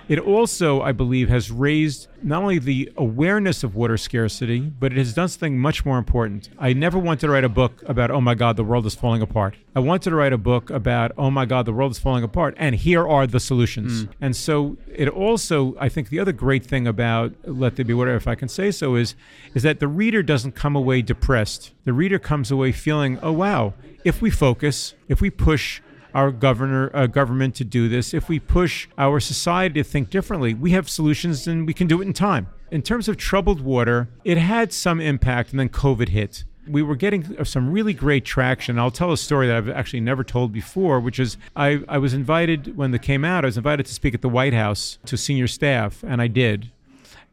It 0.10 0.19
also, 0.19 0.81
I 0.81 0.91
believe, 0.91 1.29
has 1.29 1.50
raised 1.50 2.07
not 2.22 2.41
only 2.41 2.60
the 2.60 2.91
awareness 2.98 3.63
of 3.63 3.75
water 3.75 3.98
scarcity, 3.98 4.60
but 4.60 4.91
it 4.91 4.98
has 4.98 5.13
done 5.13 5.29
something 5.29 5.57
much 5.57 5.86
more 5.86 5.98
important. 5.98 6.50
I 6.60 6.74
never 6.74 7.00
wanted 7.00 7.22
to 7.22 7.29
write 7.29 7.43
a 7.43 7.50
book 7.50 7.81
about, 7.86 8.12
oh 8.12 8.22
my 8.22 8.36
God, 8.36 8.57
the 8.57 8.63
world 8.63 8.86
is 8.86 8.95
falling 8.95 9.22
apart. 9.22 9.55
I 9.75 9.79
wanted 9.79 10.10
to 10.10 10.15
write 10.15 10.33
a 10.33 10.38
book 10.38 10.69
about, 10.69 11.13
oh 11.17 11.31
my 11.31 11.45
God, 11.45 11.65
the 11.65 11.74
world 11.74 11.91
is 11.91 12.00
falling 12.00 12.24
apart, 12.24 12.53
and 12.57 12.75
here 12.75 13.07
are 13.07 13.25
the 13.25 13.39
solutions. 13.39 14.03
Mm. 14.03 14.10
And 14.22 14.36
so 14.36 14.77
it 14.93 15.07
also, 15.07 15.75
I 15.79 15.89
think 15.89 16.10
the 16.10 16.19
other 16.19 16.33
great 16.33 16.65
thing 16.65 16.86
about 16.86 17.33
Let 17.45 17.75
There 17.75 17.86
Be 17.86 17.93
Water, 17.93 18.15
if 18.15 18.27
I 18.27 18.36
can 18.36 18.50
say 18.50 18.72
so, 18.72 18.95
is, 18.95 19.15
is 19.55 19.63
that 19.63 19.79
the 19.79 19.88
reader 19.88 20.22
doesn't 20.22 20.53
come 20.53 20.75
away 20.75 21.01
depressed. 21.01 21.72
The 21.86 21.93
reader 21.93 22.19
comes 22.19 22.51
away 22.51 22.72
feeling, 22.72 23.19
oh 23.24 23.31
wow, 23.31 23.74
if 24.03 24.22
we 24.22 24.29
focus, 24.29 24.93
if 25.07 25.22
we 25.22 25.29
push, 25.29 25.81
our 26.13 26.32
governor 26.32 26.91
uh, 26.93 27.08
government 27.08 27.55
to 27.55 27.63
do 27.63 27.89
this, 27.89 28.13
if 28.13 28.29
we 28.29 28.39
push 28.39 28.88
our 28.98 29.20
society 29.20 29.82
to 29.82 29.84
think 29.84 30.10
differently, 30.10 30.53
we 30.53 30.72
have 30.72 30.89
solutions 30.89 31.48
and 31.48 31.67
we 31.67 31.74
can 31.74 31.88
do 31.88 32.01
it 32.01 32.05
in 32.05 32.13
time. 32.13 32.48
In 32.72 32.82
terms 32.82 33.08
of 33.08 33.17
troubled 33.17 33.62
water, 33.62 34.10
it 34.24 34.38
had 34.38 34.74
some 34.74 35.00
impact, 35.00 35.51
and 35.51 35.60
then 35.60 35.70
COVID 35.70 36.10
hit 36.10 36.43
we 36.67 36.82
were 36.82 36.96
getting 36.96 37.43
some 37.43 37.72
really 37.72 37.93
great 37.93 38.25
traction. 38.25 38.79
I'll 38.79 38.91
tell 38.91 39.12
a 39.12 39.17
story 39.17 39.48
that 39.48 39.58
I've 39.58 39.70
actually 39.70 40.00
never 40.00 40.24
told 40.24 40.51
before, 40.51 41.00
which 41.00 41.20
is 41.20 41.38
I, 41.55 41.82
I 41.88 41.98
was 41.98 42.13
invited 42.13 42.77
when 42.77 42.91
they 42.91 43.00
came 43.00 43.25
out, 43.25 43.43
I 43.43 43.48
was 43.48 43.58
invited 43.58 43.86
to 43.86 43.93
speak 43.93 44.13
at 44.13 44.22
the 44.22 44.29
White 44.29 44.53
House 44.53 44.98
to 45.05 45.17
senior 45.17 45.48
staff, 45.48 46.03
and 46.03 46.22
I 46.22 46.27
did. 46.27 46.72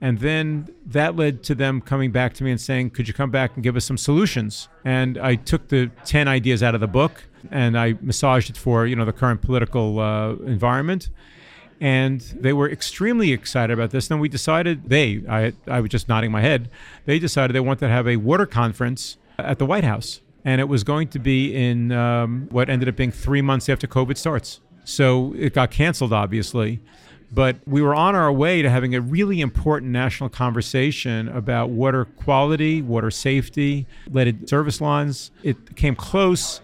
And 0.00 0.19
then 0.21 0.69
that 0.87 1.16
led 1.16 1.42
to 1.45 1.54
them 1.54 1.80
coming 1.80 2.11
back 2.11 2.33
to 2.35 2.45
me 2.45 2.50
and 2.50 2.61
saying, 2.61 2.90
Could 2.90 3.07
you 3.07 3.14
come 3.14 3.30
back 3.30 3.52
and 3.54 3.62
give 3.62 3.76
us 3.76 3.85
some 3.85 3.99
solutions? 3.99 4.69
And 4.85 5.19
I 5.19 5.35
took 5.35 5.69
the 5.69 5.90
10 6.04 6.26
ideas 6.26 6.62
out 6.62 6.75
of 6.75 6.80
the 6.80 6.87
book 6.87 7.25
and 7.50 7.78
I 7.78 7.95
massaged 8.00 8.50
it 8.50 8.57
for 8.57 8.87
you 8.87 8.97
know 8.97 9.04
the 9.04 9.12
current 9.12 9.42
political 9.42 9.99
uh, 9.99 10.33
environment. 10.47 11.11
And 11.83 12.21
they 12.21 12.52
were 12.52 12.71
extremely 12.71 13.33
excited 13.33 13.73
about 13.73 13.90
this. 13.90 14.09
Then 14.09 14.21
we 14.21 14.28
decided 14.28 14.90
they, 14.90 15.23
I, 15.26 15.54
I 15.66 15.80
was 15.80 15.88
just 15.88 16.11
nodding 16.11 16.30
my 16.30 16.42
head. 16.42 16.69
They 17.07 17.19
decided 17.19 17.54
they 17.54 17.61
wanted 17.61 17.80
to 17.80 17.88
have 17.88 18.07
a 18.07 18.16
water 18.16 18.45
conference 18.45 19.16
at 19.38 19.59
the 19.59 19.64
White 19.64 19.85
House, 19.85 20.21
and 20.45 20.61
it 20.61 20.69
was 20.69 20.85
going 20.85 21.09
to 21.09 21.19
be 21.19 21.54
in 21.54 21.90
um, 21.90 22.49
what 22.50 22.69
ended 22.69 22.90
up 22.90 22.97
being 22.97 23.11
three 23.11 23.40
months 23.40 23.71
after 23.71 23.87
COVID 23.87 24.19
starts. 24.19 24.61
So 24.85 25.35
it 25.38 25.54
got 25.54 25.71
canceled, 25.71 26.12
obviously. 26.12 26.80
But 27.32 27.56
we 27.66 27.80
were 27.80 27.94
on 27.94 28.14
our 28.14 28.32
way 28.32 28.60
to 28.62 28.68
having 28.68 28.94
a 28.94 29.00
really 29.00 29.40
important 29.40 29.92
national 29.92 30.30
conversation 30.30 31.28
about 31.28 31.70
water 31.70 32.04
quality, 32.04 32.82
water 32.82 33.10
safety, 33.10 33.87
leaded 34.08 34.49
service 34.49 34.80
lines. 34.80 35.30
It 35.42 35.76
came 35.76 35.94
close 35.94 36.60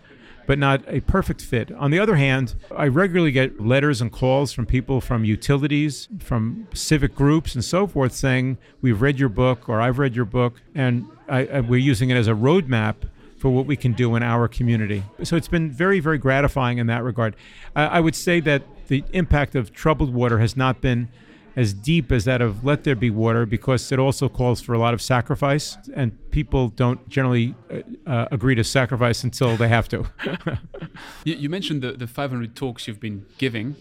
but 0.47 0.59
not 0.59 0.83
a 0.87 1.01
perfect 1.01 1.43
fit. 1.43 1.73
On 1.73 1.91
the 1.91 1.99
other 1.99 2.17
hand, 2.17 2.55
I 2.75 2.87
regularly 2.87 3.33
get 3.33 3.61
letters 3.61 4.01
and 4.01 4.11
calls 4.11 4.53
from 4.53 4.65
people 4.65 5.01
from 5.01 5.25
utilities, 5.25 6.09
from 6.21 6.69
civic 6.73 7.15
groups, 7.15 7.55
and 7.55 7.65
so 7.65 7.87
forth 7.87 8.13
saying, 8.13 8.59
We've 8.81 9.01
read 9.01 9.19
your 9.19 9.29
book, 9.29 9.69
or 9.69 9.81
I've 9.81 9.99
read 9.99 10.15
your 10.15 10.25
book, 10.25 10.61
and 10.75 11.07
I, 11.29 11.47
I, 11.47 11.61
we're 11.61 11.81
using 11.81 12.11
it 12.11 12.17
as 12.17 12.29
a 12.29 12.33
roadmap 12.33 12.95
for 13.39 13.51
what 13.51 13.67
we 13.67 13.77
can 13.77 13.93
do 13.93 14.15
in 14.17 14.23
our 14.23 14.49
community. 14.49 15.03
So 15.25 15.37
it's 15.37 15.49
been 15.49 15.71
very, 15.71 16.01
very 16.01 16.19
gratifying 16.19 16.79
in 16.79 16.87
that 16.87 17.03
regard. 17.03 17.37
I, 17.75 17.87
I 17.87 18.01
would 18.01 18.15
say 18.15 18.41
that 18.41 18.63
the 18.89 19.05
impact 19.13 19.55
of 19.55 19.73
troubled 19.73 20.13
water 20.13 20.39
has 20.39 20.57
not 20.57 20.81
been 20.81 21.09
as 21.57 21.73
deep 21.73 22.13
as 22.13 22.27
that 22.27 22.43
of 22.43 22.65
Let 22.65 22.85
There 22.85 22.95
Be 22.95 23.09
Water 23.09 23.47
because 23.47 23.91
it 23.91 23.99
also 23.99 24.29
calls 24.29 24.61
for 24.61 24.75
a 24.75 24.79
lot 24.79 24.93
of 24.93 25.01
sacrifice, 25.01 25.79
and 25.95 26.13
people 26.31 26.69
don't 26.69 27.09
generally 27.09 27.55
uh, 27.71 27.81
uh 28.09 28.29
agree 28.31 28.55
to 28.55 28.63
sacrifice 28.63 29.25
until 29.25 29.57
they 29.57 29.69
have 29.69 29.89
to. 29.89 30.07
you, 31.25 31.35
you, 31.35 31.49
mentioned 31.49 31.83
the, 31.83 31.93
the 31.93 32.07
500 32.07 32.55
talks 32.55 32.87
you've 32.87 33.01
been 33.01 33.25
giving. 33.39 33.75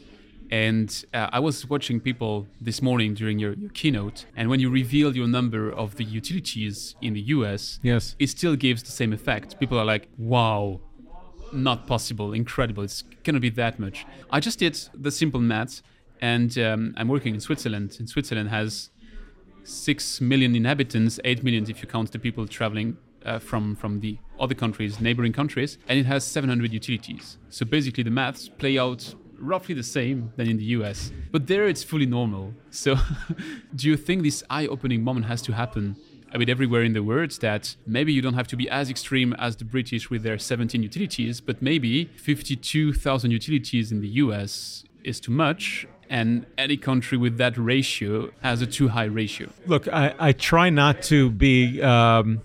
And 0.51 1.05
uh, 1.11 1.29
I 1.33 1.39
was 1.39 1.67
watching 1.67 1.99
people 1.99 2.47
this 2.61 2.79
morning 2.79 3.15
during 3.15 3.39
your, 3.39 3.53
your, 3.53 3.71
keynote, 3.71 4.25
and 4.37 4.47
when 4.47 4.59
you 4.59 4.69
reveal 4.69 5.15
your 5.15 5.27
number 5.27 5.71
of 5.71 5.95
the 5.95 6.03
utilities 6.03 6.95
in 7.01 7.13
the 7.13 7.21
US, 7.21 7.79
yes, 7.81 8.15
it 8.19 8.29
still 8.29 8.55
gives 8.55 8.83
the 8.83 8.91
same 8.91 9.11
effect. 9.11 9.59
People 9.59 9.79
are 9.79 9.83
like, 9.85 10.07
"Wow, 10.19 10.81
not 11.53 11.87
possible, 11.87 12.33
incredible! 12.33 12.83
It's 12.83 13.03
gonna 13.23 13.39
be 13.39 13.49
that 13.51 13.79
much." 13.79 14.05
I 14.29 14.39
just 14.39 14.59
did 14.59 14.79
the 14.93 15.11
simple 15.11 15.39
maths 15.39 15.81
and 16.21 16.57
um, 16.57 16.93
I'm 16.97 17.07
working 17.07 17.33
in 17.33 17.39
Switzerland. 17.39 17.97
And 17.99 18.09
Switzerland 18.09 18.49
has 18.49 18.89
six 19.63 20.21
million 20.21 20.55
inhabitants, 20.55 21.19
eight 21.23 21.43
million 21.43 21.69
if 21.69 21.81
you 21.81 21.87
count 21.87 22.11
the 22.11 22.19
people 22.19 22.47
traveling 22.47 22.97
uh, 23.25 23.39
from 23.39 23.75
from 23.75 23.99
the 23.99 24.17
other 24.39 24.55
countries, 24.55 24.99
neighboring 24.99 25.33
countries, 25.33 25.77
and 25.87 25.99
it 25.99 26.05
has 26.05 26.23
700 26.23 26.71
utilities. 26.71 27.37
So 27.49 27.65
basically, 27.65 28.03
the 28.03 28.11
maths 28.11 28.49
play 28.49 28.77
out 28.77 29.15
roughly 29.37 29.75
the 29.75 29.83
same 29.83 30.31
than 30.37 30.47
in 30.47 30.57
the 30.57 30.65
US, 30.77 31.11
but 31.31 31.47
there 31.47 31.67
it's 31.67 31.83
fully 31.83 32.05
normal. 32.05 32.53
So, 32.69 32.95
do 33.75 33.87
you 33.87 33.97
think 33.97 34.23
this 34.23 34.43
eye-opening 34.49 35.03
moment 35.03 35.25
has 35.25 35.41
to 35.43 35.53
happen? 35.53 35.95
A 36.35 36.39
bit 36.39 36.49
everywhere 36.49 36.83
in 36.83 36.93
the 36.93 37.01
world 37.01 37.31
that 37.41 37.75
maybe 37.87 38.11
you 38.11 38.21
don't 38.21 38.33
have 38.33 38.47
to 38.47 38.57
be 38.57 38.69
as 38.69 38.89
extreme 38.89 39.33
as 39.39 39.55
the 39.55 39.65
British 39.65 40.09
with 40.09 40.21
their 40.23 40.37
17 40.37 40.83
utilities, 40.83 41.39
but 41.39 41.61
maybe 41.61 42.05
52,000 42.17 43.31
utilities 43.31 43.91
in 43.91 44.01
the 44.01 44.09
US 44.23 44.83
is 45.03 45.19
too 45.19 45.31
much 45.31 45.87
and 46.09 46.45
any 46.57 46.77
country 46.77 47.17
with 47.17 47.37
that 47.37 47.57
ratio 47.57 48.29
has 48.41 48.61
a 48.61 48.67
too 48.67 48.89
high 48.89 49.05
ratio. 49.05 49.49
Look, 49.65 49.87
I, 49.87 50.13
I 50.19 50.31
try 50.33 50.69
not 50.69 51.01
to 51.03 51.29
be. 51.31 51.81
Um, 51.81 52.41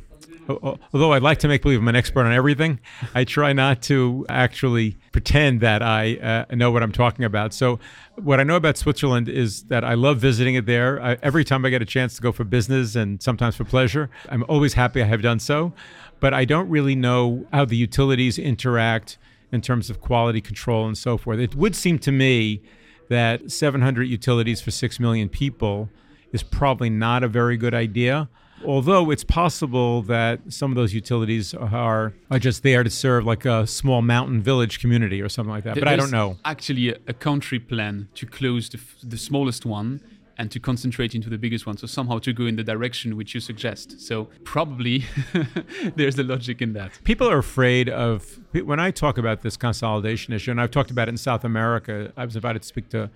although 0.92 1.12
I'd 1.12 1.22
like 1.22 1.38
to 1.40 1.48
make 1.48 1.62
believe 1.62 1.80
I'm 1.80 1.88
an 1.88 1.96
expert 1.96 2.24
on 2.24 2.32
everything, 2.32 2.80
I 3.14 3.24
try 3.24 3.52
not 3.52 3.82
to 3.82 4.26
actually 4.28 4.96
pretend 5.12 5.60
that 5.60 5.82
I 5.82 6.16
uh, 6.50 6.54
know 6.54 6.70
what 6.70 6.82
I'm 6.82 6.92
talking 6.92 7.24
about. 7.24 7.52
So, 7.54 7.78
what 8.16 8.40
I 8.40 8.42
know 8.42 8.56
about 8.56 8.76
Switzerland 8.76 9.28
is 9.28 9.64
that 9.64 9.84
I 9.84 9.94
love 9.94 10.18
visiting 10.18 10.54
it 10.54 10.66
there. 10.66 11.02
I, 11.02 11.16
every 11.22 11.44
time 11.44 11.64
I 11.64 11.70
get 11.70 11.82
a 11.82 11.86
chance 11.86 12.16
to 12.16 12.22
go 12.22 12.32
for 12.32 12.44
business 12.44 12.96
and 12.96 13.22
sometimes 13.22 13.56
for 13.56 13.64
pleasure, 13.64 14.10
I'm 14.28 14.44
always 14.48 14.74
happy 14.74 15.02
I 15.02 15.06
have 15.06 15.22
done 15.22 15.38
so. 15.38 15.72
But 16.20 16.34
I 16.34 16.44
don't 16.44 16.68
really 16.68 16.94
know 16.94 17.46
how 17.52 17.64
the 17.64 17.76
utilities 17.76 18.38
interact 18.38 19.16
in 19.52 19.60
terms 19.60 19.90
of 19.90 20.00
quality 20.00 20.40
control 20.40 20.86
and 20.86 20.96
so 20.96 21.16
forth. 21.16 21.38
It 21.38 21.54
would 21.54 21.74
seem 21.74 21.98
to 22.00 22.12
me 22.12 22.62
that 23.08 23.50
700 23.50 24.04
utilities 24.04 24.60
for 24.60 24.70
6 24.70 25.00
million 25.00 25.28
people 25.28 25.88
is 26.32 26.42
probably 26.42 26.90
not 26.90 27.24
a 27.24 27.28
very 27.28 27.56
good 27.56 27.74
idea. 27.74 28.28
Although 28.64 29.10
it's 29.10 29.24
possible 29.24 30.02
that 30.02 30.40
some 30.48 30.70
of 30.70 30.76
those 30.76 30.92
utilities 30.92 31.54
are, 31.54 32.12
are 32.30 32.38
just 32.38 32.62
there 32.62 32.82
to 32.82 32.90
serve 32.90 33.24
like 33.24 33.44
a 33.44 33.66
small 33.66 34.02
mountain 34.02 34.42
village 34.42 34.80
community 34.80 35.20
or 35.22 35.28
something 35.28 35.52
like 35.52 35.64
that. 35.64 35.78
But 35.78 35.88
I 35.88 35.96
don't 35.96 36.10
know. 36.10 36.36
Actually, 36.44 36.90
a, 36.90 36.96
a 37.08 37.14
country 37.14 37.58
plan 37.58 38.08
to 38.14 38.26
close 38.26 38.68
the, 38.68 38.80
the 39.02 39.16
smallest 39.16 39.64
one 39.64 40.00
and 40.40 40.50
to 40.50 40.58
concentrate 40.58 41.14
into 41.14 41.28
the 41.28 41.36
biggest 41.36 41.66
one. 41.66 41.76
So 41.76 41.86
somehow 41.86 42.18
to 42.20 42.32
go 42.32 42.46
in 42.46 42.56
the 42.56 42.64
direction 42.64 43.14
which 43.14 43.34
you 43.34 43.40
suggest. 43.40 44.00
So 44.00 44.30
probably 44.42 45.04
there's 45.96 46.18
a 46.18 46.22
logic 46.22 46.62
in 46.62 46.72
that. 46.72 46.98
People 47.04 47.28
are 47.28 47.36
afraid 47.36 47.90
of 47.90 48.40
when 48.64 48.80
I 48.80 48.90
talk 48.90 49.18
about 49.18 49.42
this 49.42 49.58
consolidation 49.58 50.32
issue, 50.32 50.50
and 50.50 50.58
I've 50.58 50.70
talked 50.70 50.90
about 50.90 51.08
it 51.08 51.10
in 51.10 51.18
South 51.18 51.44
America. 51.44 52.10
I 52.16 52.24
was 52.24 52.36
invited 52.36 52.62
to 52.62 52.68
speak 52.68 52.88
to 52.88 53.10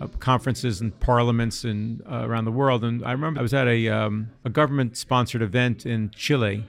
uh, 0.00 0.06
conferences 0.18 0.80
and 0.80 0.98
parliaments 1.00 1.64
in, 1.64 2.02
uh, 2.10 2.26
around 2.26 2.44
the 2.44 2.52
world, 2.52 2.84
and 2.84 3.04
I 3.04 3.12
remember 3.12 3.40
I 3.40 3.42
was 3.42 3.54
at 3.54 3.68
a, 3.68 3.88
um, 3.88 4.30
a 4.44 4.50
government-sponsored 4.50 5.42
event 5.42 5.86
in 5.86 6.10
Chile. 6.10 6.64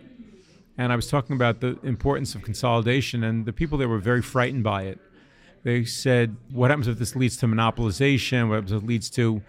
And 0.77 0.91
I 0.91 0.97
was 0.97 1.07
talking 1.07 1.37
about 1.37 1.61
the 1.61 1.79
importance 1.83 2.35
of 2.35 2.41
consolidation, 2.41 3.23
and 3.23 3.45
the 3.45 3.53
people 3.53 3.77
there 3.77 3.87
were 3.87 3.99
very 3.99 4.21
frightened 4.21 4.63
by 4.65 4.83
it. 4.83 4.99
They 5.63 5.85
said, 5.85 6.35
What 6.51 6.69
happens 6.69 6.89
if 6.89 6.99
this 6.99 7.15
leads 7.15 7.37
to 7.37 7.45
monopolization? 7.45 8.49
What 8.49 8.55
happens 8.55 8.73
if 8.73 8.83
it 8.83 8.85
leads 8.85 9.09
to 9.11 9.41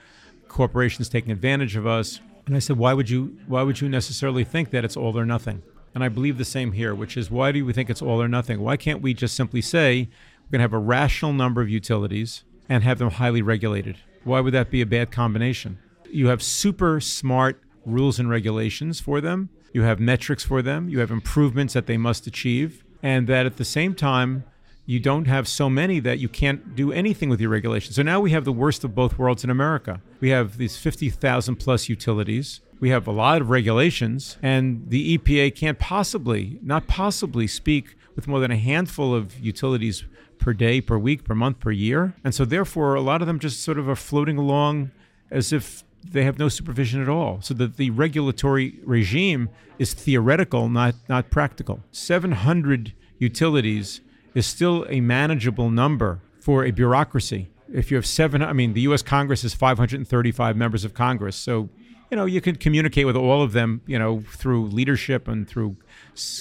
corporations 0.49 1.09
taking 1.09 1.31
advantage 1.31 1.77
of 1.77 1.87
us. 1.87 2.21
And 2.47 2.57
I 2.57 2.61
said, 2.61 2.79
why 2.79 2.95
would 2.95 3.11
you 3.11 3.37
why 3.47 3.63
would 3.63 3.81
you 3.81 3.89
necessarily 3.89 4.45
think 4.45 4.71
that 4.71 4.85
it's 4.85 4.97
all 4.97 5.19
or 5.19 5.27
nothing? 5.27 5.63
And 5.95 6.05
I 6.05 6.09
believe 6.09 6.39
the 6.39 6.45
same 6.45 6.73
here, 6.73 6.95
which 6.95 7.17
is 7.17 7.31
why 7.31 7.53
do 7.53 7.65
we 7.65 7.73
think 7.73 7.91
it's 7.91 8.03
all 8.03 8.21
or 8.21 8.29
nothing? 8.29 8.61
Why 8.61 8.77
can't 8.77 9.03
we 9.03 9.15
just 9.15 9.35
simply 9.35 9.63
say 9.63 10.09
we're 10.45 10.59
going 10.59 10.61
to 10.61 10.63
have 10.63 10.73
a 10.73 10.79
rational 10.79 11.33
number 11.33 11.61
of 11.61 11.69
utilities 11.69 12.45
and 12.69 12.83
have 12.83 12.99
them 12.99 13.11
highly 13.11 13.43
regulated? 13.43 13.97
Why 14.25 14.41
would 14.41 14.55
that 14.55 14.71
be 14.71 14.81
a 14.81 14.87
bad 14.87 15.11
combination? 15.11 15.79
You 16.11 16.29
have 16.29 16.43
super 16.43 17.01
smart 17.01 17.63
rules 17.85 18.19
and 18.19 18.29
regulations 18.29 19.01
for 19.01 19.21
them. 19.21 19.51
You 19.73 19.83
have 19.83 20.01
metrics 20.01 20.45
for 20.45 20.63
them. 20.63 20.89
You 20.89 21.01
have 21.01 21.11
improvements 21.11 21.75
that 21.75 21.87
they 21.87 21.97
must 21.97 22.27
achieve. 22.27 22.85
And 23.03 23.29
that 23.29 23.47
at 23.47 23.57
the 23.57 23.65
same 23.65 23.95
time, 23.95 24.45
you 24.87 25.01
don't 25.01 25.27
have 25.27 25.49
so 25.49 25.69
many 25.69 25.99
that 26.01 26.21
you 26.21 26.29
can't 26.29 26.75
do 26.75 26.93
anything 26.93 27.29
with 27.29 27.41
your 27.41 27.51
regulations. 27.51 27.97
So 27.97 28.03
now 28.03 28.21
we 28.21 28.31
have 28.31 28.45
the 28.45 28.53
worst 28.53 28.85
of 28.85 28.95
both 28.95 29.19
worlds 29.19 29.43
in 29.43 29.51
America. 29.51 30.01
We 30.21 30.31
have 30.31 30.59
these 30.59 30.77
50,000 30.77 31.57
plus 31.57 31.89
utilities. 31.89 32.61
We 32.79 32.91
have 32.91 33.07
a 33.07 33.13
lot 33.13 33.41
of 33.41 33.51
regulations, 33.51 34.37
and 34.43 34.85
the 34.89 35.19
EPA 35.19 35.55
can't 35.57 35.79
possibly, 35.79 36.59
not 36.63 36.87
possibly, 36.87 37.47
speak 37.47 37.97
with 38.15 38.29
more 38.29 38.39
than 38.39 38.51
a 38.51 38.57
handful 38.57 39.15
of 39.15 39.39
utilities 39.41 40.05
per 40.47 40.53
day, 40.53 40.81
per 40.81 40.97
week, 40.97 41.25
per 41.25 41.35
month, 41.35 41.59
per 41.59 41.73
year. 41.73 42.15
And 42.23 42.33
so, 42.33 42.45
therefore, 42.45 42.95
a 42.95 43.01
lot 43.01 43.21
of 43.21 43.27
them 43.27 43.41
just 43.41 43.65
sort 43.65 43.81
of 43.81 43.89
are 43.89 43.97
floating 43.97 44.39
along 44.39 44.93
as 45.29 45.53
if 45.53 45.83
they 46.09 46.23
have 46.23 46.39
no 46.39 46.49
supervision 46.49 47.03
at 47.03 47.09
all. 47.09 47.41
So 47.43 47.53
that 47.55 47.77
the 47.77 47.91
regulatory 47.91 48.79
regime 48.85 49.49
is 49.81 49.93
theoretical, 49.93 50.69
not, 50.69 50.95
not 51.09 51.31
practical. 51.31 51.81
700 51.91 52.93
utilities 53.19 54.03
is 54.37 54.47
still 54.47 54.87
a 54.89 55.01
manageable 55.01 55.69
number 55.69 56.21
for 56.39 56.65
a 56.65 56.71
bureaucracy. 56.71 57.49
if 57.75 57.91
you 57.91 57.97
have 57.97 58.07
seven, 58.07 58.41
I 58.41 58.53
mean, 58.53 58.73
the 58.73 58.83
U.S. 58.83 59.03
Congress 59.03 59.43
is 59.43 59.53
535 59.53 60.57
members 60.57 60.85
of 60.85 60.95
Congress, 60.95 61.35
so 61.35 61.69
you 62.09 62.17
know 62.17 62.25
you 62.25 62.41
can 62.41 62.55
communicate 62.55 63.05
with 63.05 63.17
all 63.17 63.43
of 63.43 63.51
them, 63.53 63.81
you 63.85 63.99
know, 63.99 64.23
through 64.29 64.69
leadership 64.69 65.27
and 65.27 65.49
through 65.49 65.77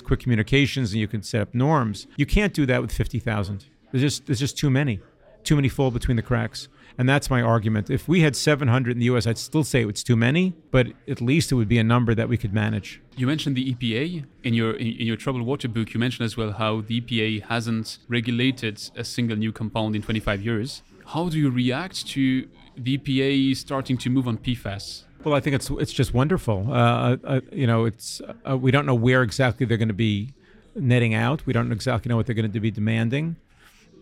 quick 0.03 0.19
communications, 0.19 0.91
and 0.91 1.01
you 1.01 1.07
can 1.07 1.23
set 1.23 1.41
up 1.41 1.55
norms. 1.55 2.05
You 2.17 2.27
can't 2.27 2.53
do 2.53 2.67
that 2.67 2.83
with 2.83 2.91
50,000. 2.91 3.65
There's 3.95 4.01
just 4.01 4.25
there's 4.25 4.41
just 4.41 4.57
too 4.57 4.69
many, 4.69 4.99
too 5.45 5.55
many 5.55 5.69
fall 5.69 5.89
between 5.89 6.17
the 6.17 6.21
cracks. 6.21 6.67
And 6.97 7.07
that's 7.07 7.29
my 7.29 7.41
argument. 7.41 7.89
If 7.89 8.09
we 8.09 8.21
had 8.21 8.35
700 8.35 8.91
in 8.91 8.99
the 8.99 9.05
US, 9.05 9.25
I'd 9.25 9.37
still 9.37 9.63
say 9.63 9.85
it's 9.85 10.03
too 10.03 10.17
many, 10.17 10.53
but 10.69 10.87
at 11.07 11.21
least 11.21 11.49
it 11.53 11.55
would 11.55 11.69
be 11.69 11.77
a 11.77 11.83
number 11.83 12.13
that 12.13 12.27
we 12.27 12.37
could 12.37 12.53
manage. 12.53 13.01
You 13.15 13.25
mentioned 13.25 13.55
the 13.55 13.73
EPA 13.73 14.25
in 14.43 14.53
your 14.53 14.73
in 14.73 15.07
your 15.07 15.15
troubled 15.15 15.45
water 15.45 15.69
book. 15.69 15.93
You 15.93 15.99
mentioned 16.01 16.25
as 16.25 16.35
well 16.35 16.51
how 16.51 16.81
the 16.81 16.99
EPA 16.99 17.43
hasn't 17.43 17.99
regulated 18.09 18.81
a 18.97 19.05
single 19.05 19.37
new 19.37 19.53
compound 19.53 19.95
in 19.95 20.01
25 20.01 20.41
years. 20.41 20.83
How 21.05 21.29
do 21.29 21.37
you 21.37 21.49
react 21.49 22.05
to 22.07 22.49
the 22.75 22.97
EPA 22.97 23.55
starting 23.55 23.97
to 23.99 24.09
move 24.09 24.27
on 24.27 24.37
PFAS? 24.39 25.03
Well, 25.23 25.35
I 25.35 25.39
think 25.39 25.55
it's 25.55 25.69
it's 25.69 25.93
just 25.93 26.13
wonderful. 26.13 26.67
Uh, 26.69 27.15
uh, 27.23 27.39
you 27.53 27.65
know, 27.65 27.85
it's 27.85 28.21
uh, 28.45 28.57
we 28.57 28.71
don't 28.71 28.85
know 28.85 28.99
where 29.07 29.23
exactly 29.23 29.65
they're 29.65 29.77
going 29.77 29.87
to 29.87 29.93
be 29.93 30.33
netting 30.75 31.13
out. 31.13 31.45
We 31.45 31.53
don't 31.53 31.71
exactly 31.71 32.09
know 32.09 32.17
what 32.17 32.25
they're 32.25 32.35
going 32.35 32.51
to 32.51 32.59
be 32.59 32.71
demanding, 32.71 33.37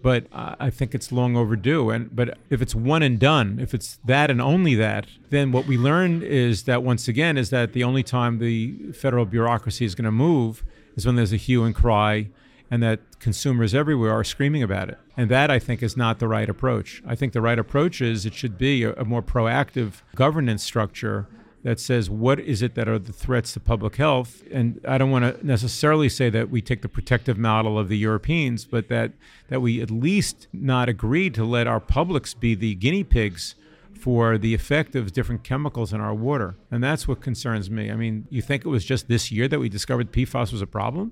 but 0.04 0.28
I 0.34 0.70
think 0.70 0.94
it's 0.94 1.14
long 1.14 1.38
overdue. 1.38 1.90
And 1.90 2.14
but 2.14 2.38
if 2.50 2.62
it's 2.62 2.76
one 2.76 3.02
and 3.02 3.18
done, 3.18 3.58
if 3.60 3.74
it's 3.74 4.00
that 4.04 4.30
and 4.30 4.42
only 4.42 4.76
that, 4.76 5.08
then 5.30 5.54
what 5.54 5.66
we 5.66 5.78
learn 5.78 6.22
is 6.22 6.64
that 6.64 6.84
once 6.84 7.08
again 7.08 7.38
is 7.38 7.50
that 7.52 7.72
the 7.72 7.86
only 7.86 8.04
time 8.04 8.38
the 8.38 8.92
federal 8.92 9.26
bureaucracy 9.26 9.86
is 9.86 9.96
going 9.96 10.04
to 10.04 10.12
move 10.12 10.62
is 10.98 11.06
when 11.06 11.16
there's 11.16 11.32
a 11.32 11.38
hue 11.38 11.64
and 11.64 11.74
cry 11.74 12.30
and 12.70 12.84
that 12.84 13.00
consumers 13.20 13.74
everywhere 13.74 14.12
are 14.12 14.26
screaming 14.26 14.62
about 14.62 14.90
it. 14.90 15.00
And 15.16 15.30
that, 15.30 15.50
I 15.50 15.58
think, 15.58 15.82
is 15.82 15.96
not 15.96 16.20
the 16.20 16.28
right 16.28 16.50
approach. 16.50 17.02
I 17.08 17.16
think 17.16 17.32
the 17.32 17.42
right 17.42 17.58
approach 17.58 18.02
is 18.02 18.26
it 18.26 18.34
should 18.34 18.58
be 18.58 18.84
a, 18.84 18.94
a 18.94 19.06
more 19.06 19.22
proactive 19.22 20.02
governance 20.16 20.64
structure 20.64 21.28
that 21.64 21.80
says 21.80 22.10
what 22.10 22.40
is 22.40 22.62
it 22.62 22.76
that 22.76 22.88
are 22.88 23.00
the 23.00 23.14
threats 23.14 23.54
to 23.54 23.60
public 23.60 23.96
health? 23.96 24.44
And 24.52 24.80
i 24.88 24.98
don't 24.98 25.12
want 25.12 25.40
to 25.40 25.46
necessarily 25.46 26.10
say 26.10 26.30
that 26.30 26.50
we 26.50 26.62
take 26.62 26.82
the 26.82 26.90
protective 26.90 27.38
model 27.38 27.80
of 27.80 27.90
the 27.90 27.98
europeans 27.98 28.66
but 28.66 28.90
that 28.90 29.12
that 29.50 29.62
we 29.62 29.82
at 29.82 29.90
least 29.90 30.48
not 30.54 30.90
agree 30.90 31.30
to 31.32 31.44
let 31.44 31.68
our 31.68 31.80
publics 31.80 32.34
be 32.34 32.56
the 32.56 32.76
guinea 32.76 33.04
pigs 33.04 33.56
for 34.00 34.38
the 34.38 34.54
effect 34.54 34.96
of 34.96 35.14
different 35.14 35.46
chemicals 35.46 35.94
in 35.94 36.02
our 36.02 36.14
water. 36.14 36.58
And 36.70 36.84
that's 36.84 37.08
what 37.08 37.22
concerns 37.22 37.70
me. 37.70 37.90
I 37.90 37.96
mean 37.96 38.28
you 38.30 38.42
think 38.42 38.66
it 38.66 38.70
was 38.70 38.84
just 38.84 39.08
this 39.08 39.32
year 39.32 39.48
that 39.48 39.60
we 39.60 39.70
discovered 39.70 40.12
pfas 40.12 40.52
was 40.52 40.62
a 40.62 40.68
problem 40.68 41.12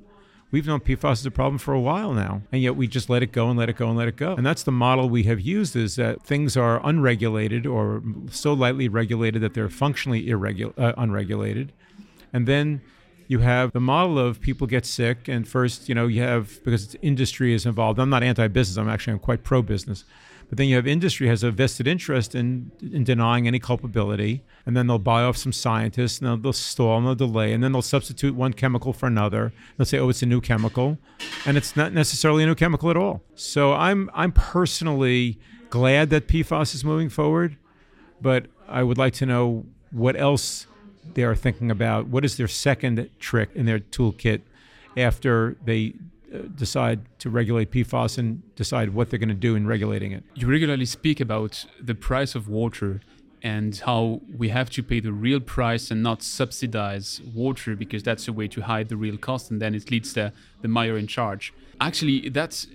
We've 0.51 0.67
known 0.67 0.81
PFAS 0.81 1.13
is 1.13 1.25
a 1.25 1.31
problem 1.31 1.58
for 1.58 1.74
a 1.74 1.79
while 1.79 2.12
now, 2.13 2.41
and 2.51 2.62
yet 2.62 2.75
we 2.75 2.86
just 2.86 3.10
let 3.10 3.24
it 3.24 3.31
go 3.31 3.50
and 3.50 3.58
let 3.58 3.70
it 3.70 3.77
go 3.77 3.88
and 3.88 3.98
let 3.98 4.10
it 4.10 4.17
go. 4.17 4.34
And 4.34 4.46
that's 4.46 4.63
the 4.63 4.72
model 4.72 5.10
we 5.10 5.24
have 5.24 5.39
used: 5.39 5.75
is 5.75 5.96
that 5.96 6.24
things 6.24 6.58
are 6.58 6.86
unregulated 6.86 7.65
or 7.65 8.03
so 8.29 8.51
lightly 8.51 8.89
regulated 8.89 9.41
that 9.41 9.53
they're 9.53 9.70
functionally 9.70 10.31
uh, 10.31 10.93
unregulated, 10.98 11.72
and 12.34 12.48
then 12.48 12.81
you 13.29 13.39
have 13.39 13.72
the 13.72 13.79
model 13.79 14.20
of 14.20 14.41
people 14.41 14.67
get 14.67 14.86
sick, 14.86 15.29
and 15.29 15.48
first, 15.48 15.88
you 15.88 15.96
know, 15.96 16.08
you 16.08 16.22
have 16.22 16.62
because 16.65 16.96
industry 17.01 17.53
is 17.53 17.65
involved. 17.65 17.98
I'm 17.98 18.10
not 18.10 18.22
anti-business. 18.22 18.77
I'm 18.77 18.89
actually 18.89 19.13
I'm 19.13 19.20
quite 19.20 19.43
pro-business 19.43 20.03
but 20.51 20.58
then 20.58 20.67
you 20.67 20.75
have 20.75 20.86
industry 20.86 21.29
has 21.29 21.43
a 21.43 21.50
vested 21.50 21.88
interest 21.88 22.36
in 22.36 22.72
in 22.81 23.05
denying 23.05 23.48
any 23.48 23.58
culpability, 23.58 24.43
and 24.65 24.75
then 24.75 24.86
they'll 24.86 25.00
buy 25.00 25.24
off 25.24 25.38
some 25.38 25.53
scientists, 25.53 26.20
and 26.20 26.27
they'll, 26.27 26.36
they'll 26.36 26.51
stall 26.51 26.98
and 26.98 27.08
they'll 27.08 27.15
delay, 27.15 27.53
and 27.53 27.63
then 27.63 27.72
they'll 27.72 27.81
substitute 27.81 28.36
one 28.36 28.51
chemical 28.51 28.91
for 28.91 29.08
another. 29.08 29.53
They'll 29.77 29.86
say, 29.86 29.98
"Oh, 29.98 30.10
it's 30.10 30.22
a 30.22 30.25
new 30.25 30.41
chemical," 30.41 30.98
and 31.46 31.55
it's 31.55 31.77
not 31.77 31.93
necessarily 31.93 32.43
a 32.43 32.48
new 32.48 32.55
chemical 32.55 32.89
at 32.89 32.98
all. 32.98 33.22
So 33.34 33.72
I'm 33.72 34.10
I'm 34.13 34.34
personally 34.34 35.39
glad 35.70 36.10
that 36.10 36.27
PFAS 36.27 36.75
is 36.75 36.84
moving 36.84 37.08
forward, 37.08 37.55
but 38.20 38.48
I 38.67 38.84
would 38.84 38.98
like 38.98 39.13
to 39.13 39.25
know 39.25 39.65
what 39.89 40.17
else 40.17 40.67
they 41.13 41.24
are 41.24 41.34
thinking 41.34 41.72
about. 41.72 42.08
What 42.08 42.25
is 42.25 42.36
their 42.36 42.50
second 42.50 43.10
trick 43.20 43.51
in 43.55 43.67
their 43.67 43.79
toolkit 43.79 44.41
after 44.98 45.55
they 45.63 45.93
Uh, 46.33 46.43
decide 46.55 47.01
to 47.19 47.29
regulate 47.29 47.71
PFAS 47.71 48.17
and 48.17 48.41
decide 48.55 48.93
what 48.93 49.09
they're 49.09 49.19
going 49.19 49.27
to 49.27 49.35
do 49.35 49.53
in 49.55 49.67
regulating 49.67 50.13
it. 50.13 50.23
You 50.33 50.47
regularly 50.47 50.85
speak 50.85 51.19
about 51.19 51.65
the 51.81 51.93
price 51.93 52.35
of 52.35 52.47
water 52.47 53.01
and 53.43 53.75
how 53.79 54.21
we 54.38 54.47
have 54.47 54.69
to 54.69 54.83
pay 54.83 55.01
the 55.01 55.11
real 55.11 55.41
price 55.41 55.91
and 55.91 56.01
not 56.01 56.23
subsidize 56.23 57.19
water 57.35 57.75
because 57.75 58.01
that's 58.03 58.29
a 58.29 58.33
way 58.33 58.47
to 58.47 58.61
hide 58.61 58.88
the 58.88 58.95
real 58.95 59.17
cost 59.17 59.51
and 59.51 59.61
then 59.61 59.75
it 59.75 59.91
leads 59.91 60.13
the, 60.13 60.31
the 60.61 60.69
mayor 60.69 60.97
in 60.97 61.07
charge. 61.07 61.53
Actually, 61.81 62.29
that 62.29 62.65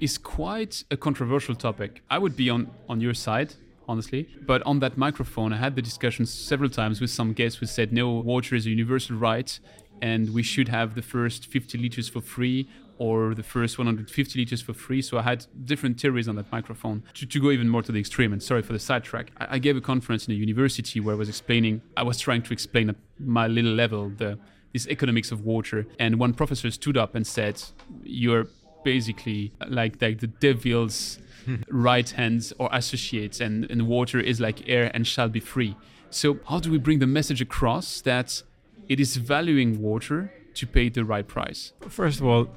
is 0.00 0.16
quite 0.16 0.84
a 0.90 0.96
controversial 0.96 1.54
topic. 1.54 2.02
I 2.08 2.16
would 2.16 2.34
be 2.34 2.48
on, 2.48 2.70
on 2.88 3.02
your 3.02 3.14
side 3.14 3.54
honestly. 3.88 4.28
But 4.46 4.62
on 4.62 4.78
that 4.78 4.96
microphone, 4.96 5.52
I 5.52 5.56
had 5.56 5.74
the 5.74 5.82
discussion 5.82 6.24
several 6.24 6.70
times 6.70 7.00
with 7.00 7.10
some 7.10 7.32
guests 7.34 7.58
who 7.58 7.66
said, 7.66 7.92
no, 7.92 8.10
water 8.12 8.54
is 8.54 8.64
a 8.64 8.70
universal 8.70 9.16
right 9.16 9.58
and 10.02 10.34
we 10.34 10.42
should 10.42 10.68
have 10.68 10.94
the 10.94 11.00
first 11.00 11.46
50 11.46 11.78
liters 11.78 12.08
for 12.08 12.20
free 12.20 12.68
or 12.98 13.34
the 13.34 13.42
first 13.42 13.78
150 13.78 14.38
liters 14.38 14.62
for 14.62 14.74
free. 14.74 15.02
So 15.02 15.18
I 15.18 15.22
had 15.22 15.46
different 15.64 16.00
theories 16.00 16.28
on 16.28 16.36
that 16.36 16.50
microphone 16.52 17.02
to, 17.14 17.26
to 17.26 17.40
go 17.40 17.50
even 17.50 17.68
more 17.68 17.82
to 17.82 17.92
the 17.92 18.00
extreme. 18.00 18.32
And 18.32 18.42
sorry 18.42 18.62
for 18.62 18.72
the 18.72 18.78
sidetrack. 18.78 19.32
I, 19.38 19.56
I, 19.56 19.58
gave 19.58 19.76
a 19.76 19.80
conference 19.80 20.26
in 20.26 20.32
a 20.32 20.36
university 20.36 21.00
where 21.00 21.14
I 21.14 21.18
was 21.18 21.28
explaining, 21.28 21.82
I 21.96 22.02
was 22.02 22.18
trying 22.18 22.42
to 22.42 22.52
explain 22.52 22.90
at 22.90 22.96
my 23.18 23.46
little 23.46 23.72
level 23.72 24.10
the 24.10 24.38
this 24.72 24.88
economics 24.88 25.30
of 25.30 25.44
water. 25.44 25.86
And 25.98 26.18
one 26.18 26.34
professor 26.34 26.70
stood 26.70 26.96
up 26.96 27.14
and 27.14 27.26
said, 27.26 27.62
"You're 28.02 28.46
basically 28.84 29.52
uh, 29.60 29.66
like 29.68 30.00
like 30.00 30.20
the 30.20 30.26
devil's 30.26 31.18
right 31.68 32.08
hands 32.08 32.52
or 32.58 32.68
associates, 32.72 33.40
and, 33.40 33.70
and 33.70 33.86
water 33.86 34.18
is 34.18 34.40
like 34.40 34.68
air 34.68 34.90
and 34.94 35.06
shall 35.06 35.28
be 35.28 35.40
free." 35.40 35.76
So 36.10 36.38
how 36.48 36.60
do 36.60 36.70
we 36.70 36.78
bring 36.78 36.98
the 36.98 37.06
message 37.06 37.40
across 37.40 38.00
that 38.02 38.42
it 38.88 39.00
is 39.00 39.16
valuing 39.16 39.80
water 39.80 40.32
to 40.54 40.66
pay 40.66 40.88
the 40.88 41.04
right 41.04 41.26
price? 41.26 41.72
First 41.88 42.20
of 42.20 42.26
all, 42.26 42.48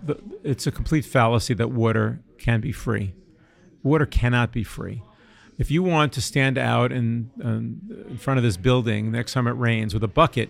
it's 0.44 0.68
a 0.68 0.72
complete 0.72 1.06
fallacy 1.06 1.54
that 1.56 1.72
water 1.72 2.20
can 2.38 2.62
be 2.62 2.72
free. 2.72 3.14
Water 3.84 4.06
cannot 4.06 4.52
be 4.52 4.64
free. 4.64 5.02
If 5.58 5.72
you 5.72 5.84
want 5.84 6.12
to 6.14 6.22
stand 6.22 6.58
out 6.58 6.92
in, 6.92 7.32
in 7.42 8.18
front 8.18 8.38
of 8.38 8.44
this 8.44 8.58
building 8.58 9.12
next 9.12 9.34
time 9.34 9.48
it 9.48 9.52
rains 9.52 9.94
with 9.94 10.04
a 10.04 10.08
bucket 10.08 10.50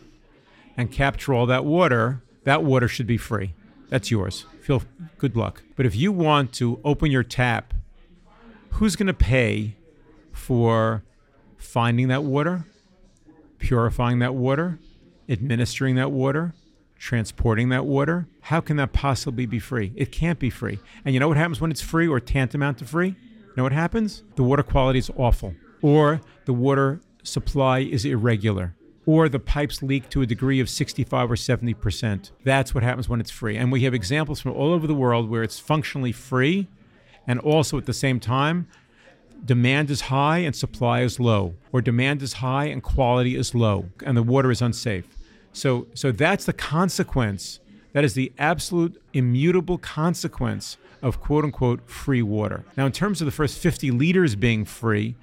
and 0.75 0.91
capture 0.91 1.34
all 1.34 1.45
that 1.45 1.63
water, 1.63 2.23
that 2.43 2.63
water 2.63 2.88
should 2.88 3.08
be 3.08 3.17
free. 3.17 3.53
That's 3.89 4.10
yours. 4.10 4.45
Feel 4.62 4.81
good 5.17 5.36
luck. 5.36 5.62
But 5.75 5.86
if 5.86 5.95
you 5.95 6.12
want 6.12 6.53
to 6.53 6.79
open 6.84 7.12
your 7.12 7.23
tap, 7.23 7.73
who's 8.71 8.95
going 8.95 9.08
to 9.08 9.13
pay 9.13 9.75
for 10.31 11.03
finding 11.58 12.08
that 12.08 12.23
water, 12.23 12.65
purifying 13.60 14.19
that 14.19 14.34
water, 14.34 14.79
administering 15.29 15.95
that 15.95 16.12
water, 16.12 16.53
transporting 16.97 17.69
that 17.69 17.86
water. 17.86 18.27
How 18.41 18.62
can 18.62 18.77
that 18.77 18.93
possibly 18.93 19.45
be 19.45 19.60
free? 19.60 19.93
It 19.95 20.12
can't 20.12 20.39
be 20.39 20.49
free. 20.49 20.79
And 21.03 21.13
you 21.13 21.19
know 21.19 21.27
what 21.27 21.38
happens 21.38 21.62
when 21.62 21.71
it's 21.71 21.81
free 21.81 22.08
or 22.08 22.19
tantamount 22.19 22.79
to 22.79 22.86
free? 22.86 23.10
You 23.10 23.53
know 23.58 23.63
what 23.63 23.71
happens? 23.71 24.23
The 24.36 24.43
water 24.43 24.63
quality 24.63 24.99
is 24.99 25.10
awful, 25.15 25.55
or 25.81 26.21
the 26.45 26.53
water 26.53 26.99
supply 27.23 27.79
is 27.79 28.05
irregular, 28.05 28.75
or 29.05 29.29
the 29.29 29.39
pipes 29.39 29.81
leak 29.81 30.10
to 30.10 30.21
a 30.21 30.25
degree 30.25 30.60
of 30.60 30.69
65 30.69 31.31
or 31.31 31.36
70%. 31.36 32.31
That's 32.43 32.73
what 32.73 32.84
happens 32.84 33.08
when 33.08 33.19
it's 33.19 33.31
free. 33.31 33.58
And 33.58 33.71
we 33.71 33.81
have 33.84 33.93
examples 33.93 34.41
from 34.41 34.53
all 34.53 34.73
over 34.73 34.88
the 34.88 34.93
world 34.93 35.29
where 35.29 35.43
it's 35.43 35.60
functionally 35.60 36.12
free 36.12 36.67
and 37.27 37.39
also 37.39 37.77
at 37.77 37.86
the 37.86 37.93
same 37.93 38.19
time 38.19 38.67
demand 39.43 39.89
is 39.89 40.01
high 40.01 40.39
and 40.39 40.55
supply 40.55 41.01
is 41.01 41.19
low, 41.19 41.55
or 41.71 41.81
demand 41.81 42.21
is 42.21 42.34
high 42.34 42.65
and 42.65 42.81
quality 42.81 43.36
is 43.36 43.53
low, 43.53 43.89
and 44.03 44.15
the 44.17 44.23
water 44.23 44.49
is 44.49 44.62
unsafe. 44.62 45.05
So, 45.55 45.87
so 45.93 46.11
that's 46.11 46.43
the 46.45 46.53
consequence. 46.53 47.61
That 47.93 48.03
is 48.03 48.13
the 48.13 48.33
absolute 48.37 49.01
immutable 49.13 49.77
consequence 49.77 50.77
of 51.01 51.21
quote 51.21 51.45
unquote 51.45 51.89
free 51.89 52.21
water. 52.21 52.65
Now, 52.75 52.85
in 52.85 52.91
terms 52.91 53.21
of 53.21 53.25
the 53.25 53.31
first 53.31 53.57
50 53.59 53.89
liters 53.91 54.35
being 54.35 54.65
free, 54.65 55.15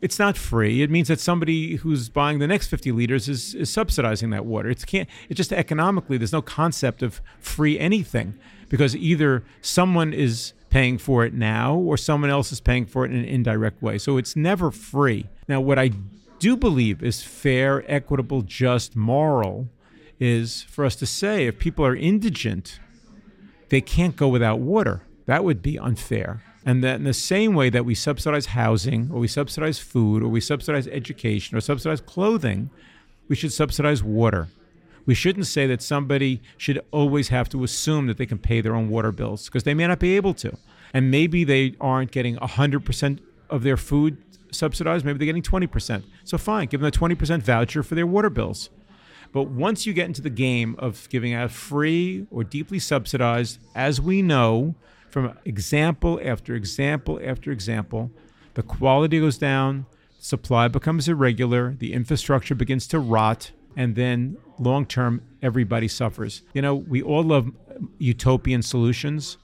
it's 0.00 0.18
not 0.18 0.36
free. 0.36 0.82
It 0.82 0.90
means 0.90 1.06
that 1.06 1.20
somebody 1.20 1.76
who's 1.76 2.08
buying 2.08 2.40
the 2.40 2.48
next 2.48 2.66
50 2.66 2.90
liters 2.90 3.28
is, 3.28 3.54
is 3.54 3.70
subsidizing 3.70 4.30
that 4.30 4.44
water. 4.44 4.68
It's 4.68 4.84
can't. 4.84 5.08
It's 5.28 5.36
just 5.36 5.52
economically. 5.52 6.18
There's 6.18 6.32
no 6.32 6.42
concept 6.42 7.02
of 7.02 7.20
free 7.38 7.78
anything 7.78 8.34
because 8.68 8.96
either 8.96 9.44
someone 9.60 10.12
is 10.12 10.52
paying 10.68 10.98
for 10.98 11.24
it 11.24 11.32
now 11.32 11.76
or 11.76 11.96
someone 11.96 12.28
else 12.28 12.50
is 12.50 12.60
paying 12.60 12.86
for 12.86 13.04
it 13.04 13.12
in 13.12 13.18
an 13.18 13.24
indirect 13.24 13.80
way. 13.80 13.98
So 13.98 14.16
it's 14.16 14.34
never 14.34 14.72
free. 14.72 15.26
Now, 15.48 15.60
what 15.60 15.78
I 15.78 15.92
do 16.40 16.56
believe 16.56 17.04
is 17.04 17.22
fair, 17.22 17.84
equitable, 17.90 18.42
just, 18.42 18.96
moral 18.96 19.68
is 20.18 20.62
for 20.62 20.84
us 20.84 20.96
to 20.96 21.06
say 21.06 21.46
if 21.46 21.58
people 21.58 21.84
are 21.84 21.94
indigent, 21.94 22.80
they 23.68 23.80
can't 23.80 24.16
go 24.16 24.28
without 24.28 24.60
water. 24.60 25.02
That 25.26 25.44
would 25.44 25.62
be 25.62 25.78
unfair. 25.78 26.42
And 26.64 26.82
that 26.82 26.96
in 26.96 27.04
the 27.04 27.14
same 27.14 27.54
way 27.54 27.70
that 27.70 27.84
we 27.84 27.94
subsidize 27.94 28.46
housing, 28.46 29.10
or 29.12 29.20
we 29.20 29.28
subsidize 29.28 29.78
food, 29.78 30.22
or 30.22 30.28
we 30.28 30.40
subsidize 30.40 30.88
education, 30.88 31.56
or 31.56 31.60
subsidize 31.60 32.00
clothing, 32.00 32.70
we 33.28 33.36
should 33.36 33.52
subsidize 33.52 34.02
water. 34.02 34.48
We 35.04 35.14
shouldn't 35.14 35.46
say 35.46 35.68
that 35.68 35.80
somebody 35.80 36.42
should 36.56 36.80
always 36.90 37.28
have 37.28 37.48
to 37.50 37.62
assume 37.62 38.08
that 38.08 38.18
they 38.18 38.26
can 38.26 38.38
pay 38.38 38.60
their 38.60 38.74
own 38.74 38.88
water 38.88 39.12
bills 39.12 39.46
because 39.46 39.62
they 39.62 39.74
may 39.74 39.86
not 39.86 40.00
be 40.00 40.16
able 40.16 40.34
to. 40.34 40.56
And 40.92 41.10
maybe 41.10 41.44
they 41.44 41.76
aren't 41.80 42.10
getting 42.10 42.36
100% 42.36 43.20
of 43.48 43.62
their 43.62 43.76
food 43.76 44.18
subsidized, 44.50 45.04
maybe 45.04 45.18
they're 45.18 45.26
getting 45.26 45.42
20%. 45.42 46.02
So 46.24 46.38
fine, 46.38 46.66
give 46.66 46.80
them 46.80 46.88
a 46.88 46.90
20% 46.90 47.42
voucher 47.42 47.82
for 47.84 47.94
their 47.94 48.06
water 48.06 48.30
bills. 48.30 48.70
But 49.32 49.44
once 49.48 49.86
you 49.86 49.92
get 49.92 50.06
into 50.06 50.22
the 50.22 50.30
game 50.30 50.76
of 50.78 51.08
giving 51.10 51.34
out 51.34 51.50
free 51.50 52.26
or 52.30 52.44
deeply 52.44 52.78
subsidized, 52.78 53.58
as 53.74 54.00
we 54.00 54.22
know 54.22 54.74
from 55.10 55.38
example 55.44 56.20
after 56.22 56.54
example 56.54 57.20
after 57.24 57.50
example, 57.50 58.10
the 58.54 58.62
quality 58.62 59.20
goes 59.20 59.38
down, 59.38 59.86
supply 60.18 60.68
becomes 60.68 61.08
irregular, 61.08 61.74
the 61.78 61.92
infrastructure 61.92 62.54
begins 62.54 62.86
to 62.88 62.98
rot, 62.98 63.52
and 63.76 63.94
then 63.94 64.36
long 64.58 64.86
term, 64.86 65.22
everybody 65.42 65.88
suffers. 65.88 66.42
You 66.54 66.62
know, 66.62 66.74
we 66.74 67.02
all 67.02 67.22
love 67.22 67.50
utopian 67.98 68.62
solutions, 68.62 69.36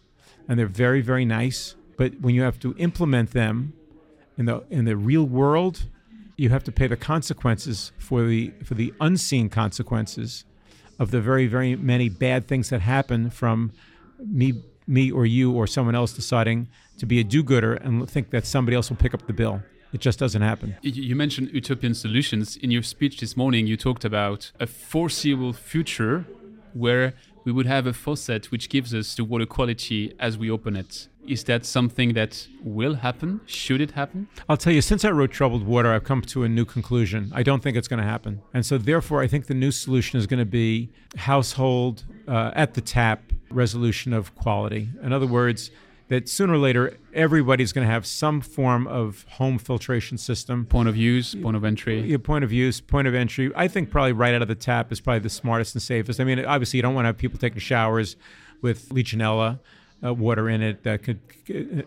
and 0.49 0.59
they're 0.59 0.66
very, 0.66 1.03
very 1.03 1.25
nice. 1.25 1.77
But 1.97 2.21
when 2.21 2.35
you 2.35 2.42
have 2.42 2.59
to 2.61 2.75
implement 2.79 3.33
them 3.33 3.75
in 4.38 4.47
the 4.47 4.64
in 4.71 4.87
the 4.87 4.97
real 4.97 5.25
world, 5.25 5.88
you 6.42 6.48
have 6.48 6.64
to 6.64 6.72
pay 6.72 6.88
the 6.88 6.96
consequences 6.96 7.92
for 7.98 8.24
the 8.26 8.52
for 8.64 8.74
the 8.74 8.92
unseen 9.00 9.48
consequences 9.48 10.44
of 10.98 11.12
the 11.14 11.20
very 11.20 11.46
very 11.46 11.76
many 11.76 12.09
bad 12.09 12.48
things 12.50 12.68
that 12.70 12.81
happen 12.81 13.31
from 13.31 13.70
me 14.40 14.48
me 14.87 15.05
or 15.18 15.24
you 15.24 15.52
or 15.52 15.64
someone 15.66 15.94
else 15.94 16.12
deciding 16.12 16.68
to 16.98 17.07
be 17.07 17.20
a 17.20 17.24
do-gooder 17.35 17.74
and 17.74 18.11
think 18.11 18.31
that 18.31 18.44
somebody 18.44 18.74
else 18.74 18.90
will 18.90 18.96
pick 18.96 19.14
up 19.14 19.26
the 19.28 19.33
bill. 19.33 19.62
It 19.92 20.00
just 20.00 20.18
doesn't 20.18 20.42
happen. 20.42 20.76
You 20.83 21.14
mentioned 21.14 21.50
utopian 21.52 21.94
solutions. 21.94 22.57
In 22.57 22.70
your 22.70 22.83
speech 22.83 23.20
this 23.20 23.37
morning, 23.37 23.66
you 23.66 23.76
talked 23.76 24.05
about 24.05 24.50
a 24.59 24.66
foreseeable 24.66 25.52
future 25.52 26.26
where 26.72 27.14
we 27.44 27.52
would 27.52 27.66
have 27.66 27.87
a 27.87 27.92
faucet 27.92 28.50
which 28.50 28.68
gives 28.68 28.92
us 28.92 29.14
the 29.14 29.24
water 29.24 29.46
quality 29.46 30.14
as 30.18 30.37
we 30.37 30.50
open 30.50 30.74
it. 30.76 31.09
Is 31.26 31.44
that 31.44 31.64
something 31.64 32.14
that 32.14 32.48
will 32.62 32.94
happen? 32.94 33.40
Should 33.46 33.80
it 33.80 33.92
happen? 33.92 34.28
I'll 34.48 34.56
tell 34.56 34.72
you, 34.72 34.82
since 34.82 35.04
I 35.04 35.11
wrote 35.11 35.30
Troubled 35.30 35.64
Water, 35.64 35.92
I've 35.92 36.04
come 36.04 36.22
to 36.22 36.42
a 36.42 36.48
new 36.48 36.64
conclusion. 36.64 37.30
I 37.35 37.42
don't 37.42 37.62
think 37.62 37.76
it's 37.76 37.88
going 37.88 38.02
to 38.02 38.08
happen. 38.08 38.42
And 38.52 38.66
so, 38.66 38.76
therefore, 38.76 39.22
I 39.22 39.28
think 39.28 39.46
the 39.46 39.54
new 39.54 39.70
solution 39.70 40.18
is 40.18 40.26
going 40.26 40.40
to 40.40 40.44
be 40.44 40.90
household 41.16 42.04
uh, 42.26 42.50
at 42.54 42.74
the 42.74 42.80
tap 42.80 43.32
resolution 43.50 44.12
of 44.12 44.35
quality. 44.35 44.88
In 45.02 45.12
other 45.12 45.26
words, 45.26 45.70
that 46.08 46.28
sooner 46.28 46.54
or 46.54 46.58
later 46.58 46.98
everybody's 47.14 47.72
going 47.72 47.87
to 47.87 47.92
have 47.92 48.04
some 48.04 48.40
form 48.40 48.87
of 48.87 49.24
home 49.30 49.58
filtration 49.58 50.18
system. 50.18 50.66
Point 50.66 50.88
of 50.88 50.96
use, 50.96 51.35
point 51.35 51.56
of 51.56 51.64
entry. 51.64 52.00
Your 52.02 52.18
point 52.18 52.44
of 52.44 52.52
use, 52.52 52.80
point 52.82 53.08
of 53.08 53.14
entry. 53.14 53.50
I 53.56 53.68
think 53.68 53.90
probably 53.90 54.12
right 54.12 54.35
out 54.35 54.42
of 54.42 54.48
the 54.48 54.54
tap 54.54 54.92
is 54.92 55.00
probably 55.00 55.20
the 55.20 55.30
smartest 55.30 55.74
and 55.74 55.80
safest. 55.80 56.20
I 56.20 56.24
mean, 56.24 56.44
obviously 56.44 56.76
you 56.78 56.82
don't 56.82 56.94
want 56.94 57.04
to 57.04 57.08
have 57.08 57.16
people 57.16 57.38
taking 57.38 57.61
showers 57.61 58.16
with 58.61 58.90
Legionella. 58.90 59.61
Uh, 60.05 60.12
water 60.12 60.49
in 60.49 60.61
it 60.62 60.83
that 60.83 61.01
could 61.05 61.21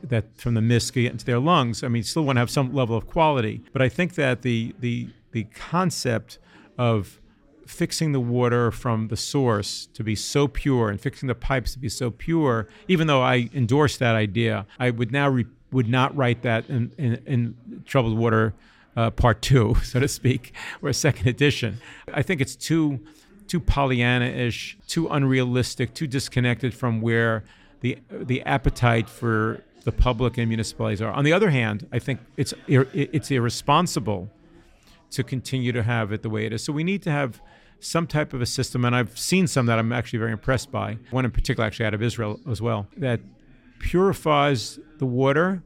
that 0.02 0.24
from 0.38 0.54
the 0.54 0.62
mist 0.62 0.94
get 0.94 1.12
into 1.12 1.26
their 1.26 1.40
lungs. 1.40 1.84
I 1.84 1.90
mean, 1.90 2.02
still 2.04 2.24
want 2.24 2.38
to 2.38 2.40
have 2.40 2.50
some 2.50 2.74
level 2.74 2.96
of 2.96 3.08
quality, 3.08 3.62
but 3.74 3.82
I 3.82 3.90
think 3.90 4.16
that 4.16 4.42
the 4.42 4.74
the 4.80 5.10
the 5.32 5.44
concept 5.54 6.40
of 6.78 7.20
fixing 7.66 8.12
the 8.12 8.20
water 8.20 8.72
from 8.72 9.08
the 9.08 9.18
source 9.18 9.88
to 9.94 10.04
be 10.04 10.16
so 10.16 10.48
pure 10.48 10.90
and 10.90 11.02
fixing 11.02 11.28
the 11.28 11.36
pipes 11.36 11.74
to 11.74 11.80
be 11.80 11.90
so 11.90 12.12
pure, 12.12 12.68
even 12.88 13.08
though 13.08 13.22
I 13.22 13.50
endorse 13.54 13.98
that 13.98 14.16
idea, 14.16 14.66
I 14.80 14.92
would 14.92 15.12
now 15.12 15.30
re- 15.30 15.48
would 15.72 15.90
not 15.90 16.16
write 16.16 16.44
that 16.44 16.70
in, 16.70 16.92
in, 16.98 17.22
in 17.26 17.84
Troubled 17.86 18.18
Water 18.18 18.54
uh, 18.96 19.10
Part 19.10 19.42
Two, 19.42 19.76
so 19.84 20.00
to 20.00 20.08
speak, 20.08 20.54
or 20.82 20.90
a 20.90 20.94
second 20.94 21.28
edition. 21.28 21.80
I 22.14 22.22
think 22.22 22.42
it's 22.42 22.56
too 22.56 23.00
too 23.48 23.60
Pollyanna-ish, 23.60 24.76
too 24.88 25.08
unrealistic, 25.08 25.94
too 25.94 26.08
disconnected 26.08 26.74
from 26.74 27.00
where 27.00 27.44
the 27.86 27.98
the 28.10 28.42
appetite 28.42 29.08
for 29.08 29.62
the 29.84 29.92
public 29.92 30.40
and 30.40 30.48
municipalities 30.48 31.02
are. 31.02 31.12
On 31.12 31.24
the 31.24 31.34
other 31.34 31.52
hand, 31.52 31.88
I 31.92 32.00
think 32.00 32.20
it's 32.36 32.54
it's 32.68 33.30
irresponsible 33.30 34.32
to 35.12 35.24
continue 35.24 35.72
to 35.72 35.84
have 35.84 36.12
it 36.12 36.24
the 36.24 36.30
way 36.30 36.48
it 36.48 36.54
is. 36.54 36.64
So 36.64 36.74
we 36.74 36.84
need 36.84 37.04
to 37.04 37.12
have 37.12 37.40
some 37.80 38.08
type 38.08 38.34
of 38.34 38.42
a 38.42 38.46
system, 38.48 38.84
and 38.86 38.96
I've 38.96 39.18
seen 39.20 39.46
some 39.46 39.68
that 39.68 39.78
I'm 39.78 39.94
actually 39.94 40.18
very 40.18 40.32
impressed 40.32 40.72
by. 40.72 40.98
One 41.12 41.26
in 41.26 41.32
particular, 41.32 41.68
actually 41.68 41.86
out 41.86 41.94
of 41.94 42.02
Israel 42.02 42.40
as 42.50 42.60
well, 42.60 42.88
that 42.98 43.20
purifies 43.78 44.80
the 44.98 45.06
water, 45.06 45.62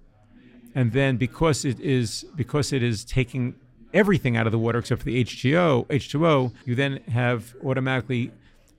and 0.75 0.91
then 0.91 1.15
because 1.15 1.63
it 1.63 1.79
is 1.79 2.25
because 2.36 2.73
it 2.73 2.84
is 2.84 3.05
taking 3.05 3.55
everything 3.93 4.36
out 4.36 4.45
of 4.45 4.51
the 4.51 4.60
water 4.60 4.79
except 4.79 4.99
for 4.99 5.05
the 5.05 5.23
H2O, 5.23 5.88
H2O, 5.88 6.51
you 6.65 6.75
then 6.75 6.97
have 7.08 7.55
automatically 7.63 8.32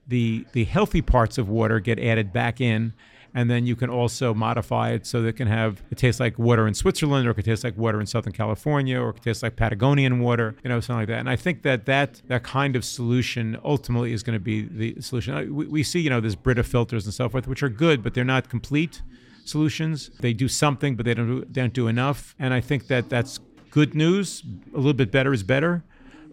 the 0.07 0.45
the 0.51 0.65
healthy 0.65 1.01
parts 1.01 1.39
of 1.39 1.49
water 1.49 1.79
get 1.79 1.97
added 1.97 2.31
back 2.31 2.61
in 2.61 2.93
and 3.33 3.49
then 3.49 3.65
you 3.65 3.75
can 3.75 3.89
also 3.89 4.33
modify 4.33 4.91
it 4.91 5.05
so 5.05 5.21
that 5.21 5.29
it 5.29 5.35
can 5.37 5.47
have 5.47 5.81
it 5.89 5.97
tastes 5.97 6.19
like 6.19 6.37
water 6.37 6.67
in 6.67 6.73
Switzerland, 6.73 7.27
or 7.27 7.31
it 7.31 7.35
could 7.35 7.45
taste 7.45 7.63
like 7.63 7.77
water 7.77 7.99
in 7.99 8.07
Southern 8.07 8.33
California, 8.33 8.99
or 8.99 9.09
it 9.09 9.13
could 9.13 9.23
taste 9.23 9.43
like 9.43 9.55
Patagonian 9.55 10.19
water, 10.19 10.55
you 10.63 10.69
know, 10.69 10.79
something 10.79 11.01
like 11.01 11.07
that. 11.07 11.19
And 11.19 11.29
I 11.29 11.35
think 11.35 11.63
that 11.63 11.85
that 11.85 12.21
that 12.27 12.43
kind 12.43 12.75
of 12.75 12.83
solution 12.83 13.57
ultimately 13.63 14.13
is 14.13 14.23
going 14.23 14.35
to 14.35 14.39
be 14.39 14.63
the 14.63 15.01
solution. 15.01 15.55
We, 15.55 15.67
we 15.67 15.83
see, 15.83 15.99
you 15.99 16.09
know, 16.09 16.19
there's 16.19 16.35
Brita 16.35 16.63
filters 16.63 17.05
and 17.05 17.13
so 17.13 17.29
forth, 17.29 17.47
which 17.47 17.63
are 17.63 17.69
good, 17.69 18.03
but 18.03 18.13
they're 18.13 18.23
not 18.23 18.49
complete 18.49 19.01
solutions. 19.45 20.11
They 20.19 20.33
do 20.33 20.47
something, 20.47 20.95
but 20.95 21.05
they 21.05 21.13
don't 21.13 21.27
do, 21.27 21.45
they 21.45 21.61
don't 21.61 21.73
do 21.73 21.87
enough. 21.87 22.35
And 22.37 22.53
I 22.53 22.61
think 22.61 22.87
that 22.87 23.09
that's 23.09 23.39
good 23.69 23.95
news. 23.95 24.43
A 24.73 24.77
little 24.77 24.93
bit 24.93 25.11
better 25.11 25.33
is 25.33 25.43
better 25.43 25.83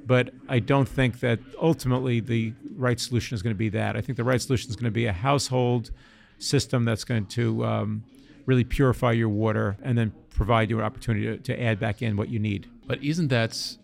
but 0.06 0.30
I 0.48 0.58
don't 0.58 0.88
think 0.88 1.20
that 1.20 1.38
ultimately 1.60 2.20
the 2.20 2.54
right 2.76 2.98
solution 2.98 3.34
is 3.34 3.42
going 3.42 3.54
to 3.54 3.58
be 3.58 3.68
that. 3.68 3.94
I 3.94 4.00
think 4.00 4.16
the 4.16 4.24
right 4.24 4.40
solution 4.40 4.70
is 4.70 4.76
going 4.76 4.86
to 4.86 4.90
be 4.90 5.04
a 5.04 5.12
household 5.12 5.90
system 6.38 6.84
that's 6.84 7.04
going 7.04 7.26
to 7.26 7.64
um, 7.64 8.04
really 8.46 8.64
purify 8.64 9.12
your 9.12 9.28
water 9.28 9.76
and 9.82 9.98
then 9.98 10.12
provide 10.30 10.70
you 10.70 10.78
an 10.78 10.84
opportunity 10.84 11.26
to, 11.26 11.36
to 11.36 11.62
add 11.62 11.78
back 11.78 12.00
in 12.00 12.16
what 12.16 12.28
you 12.28 12.38
need. 12.38 12.68
But 12.86 13.02
isn't 13.02 13.28
that 13.28 13.76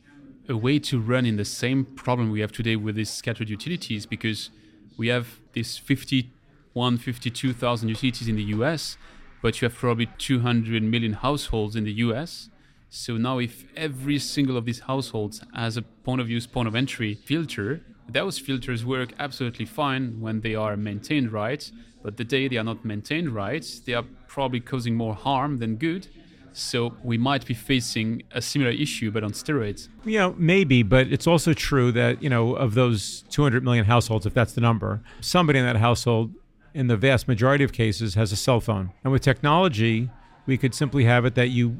a 0.48 0.56
way 0.56 0.78
to 0.78 1.00
run 1.00 1.26
in 1.26 1.36
the 1.36 1.44
same 1.44 1.84
problem 1.84 2.30
we 2.30 2.40
have 2.40 2.52
today 2.52 2.76
with 2.76 2.96
these 2.96 3.10
scattered 3.10 3.50
utilities? 3.50 4.06
Because 4.06 4.50
we 4.96 5.08
have 5.08 5.40
these 5.52 5.76
51, 5.76 6.98
52,000 6.98 7.88
utilities 7.88 8.28
in 8.28 8.36
the 8.36 8.44
US, 8.44 8.96
but 9.42 9.60
you 9.60 9.66
have 9.66 9.76
probably 9.76 10.08
200 10.18 10.82
million 10.82 11.14
households 11.14 11.76
in 11.76 11.84
the 11.84 11.92
US. 11.92 12.48
So 12.88 13.16
now, 13.16 13.38
if 13.38 13.64
every 13.76 14.18
single 14.20 14.56
of 14.56 14.66
these 14.66 14.80
households 14.80 15.42
has 15.52 15.76
a 15.76 15.82
point 15.82 16.20
of 16.20 16.30
use, 16.30 16.46
point 16.46 16.68
of 16.68 16.76
entry 16.76 17.14
filter, 17.14 17.82
those 18.08 18.38
filters 18.38 18.84
work 18.84 19.12
absolutely 19.18 19.64
fine 19.64 20.20
when 20.20 20.42
they 20.42 20.54
are 20.54 20.76
maintained 20.76 21.32
right, 21.32 21.70
but 22.04 22.18
the 22.18 22.24
day 22.24 22.46
they 22.48 22.58
are 22.58 22.64
not 22.64 22.84
maintained 22.84 23.30
right, 23.30 23.66
they 23.86 23.94
are 23.94 24.04
probably 24.28 24.60
causing 24.60 24.94
more 24.94 25.14
harm 25.14 25.58
than 25.58 25.76
good. 25.76 26.06
So 26.52 26.94
we 27.02 27.16
might 27.18 27.46
be 27.46 27.54
facing 27.54 28.22
a 28.30 28.42
similar 28.42 28.70
issue, 28.70 29.10
but 29.10 29.24
on 29.24 29.32
steroids. 29.32 29.88
Yeah, 30.04 30.32
maybe, 30.36 30.84
but 30.84 31.08
it's 31.08 31.26
also 31.26 31.54
true 31.54 31.90
that 31.92 32.22
you 32.22 32.28
know 32.28 32.54
of 32.54 32.74
those 32.74 33.24
200 33.30 33.64
million 33.64 33.86
households, 33.86 34.26
if 34.26 34.34
that's 34.34 34.52
the 34.52 34.60
number, 34.60 35.00
somebody 35.20 35.58
in 35.58 35.64
that 35.64 35.76
household, 35.76 36.32
in 36.74 36.88
the 36.88 36.96
vast 36.96 37.26
majority 37.26 37.64
of 37.64 37.72
cases, 37.72 38.14
has 38.14 38.30
a 38.30 38.36
cell 38.36 38.60
phone. 38.60 38.92
And 39.02 39.10
with 39.10 39.22
technology, 39.22 40.10
we 40.46 40.58
could 40.58 40.74
simply 40.74 41.04
have 41.04 41.24
it 41.24 41.34
that 41.34 41.48
you 41.48 41.78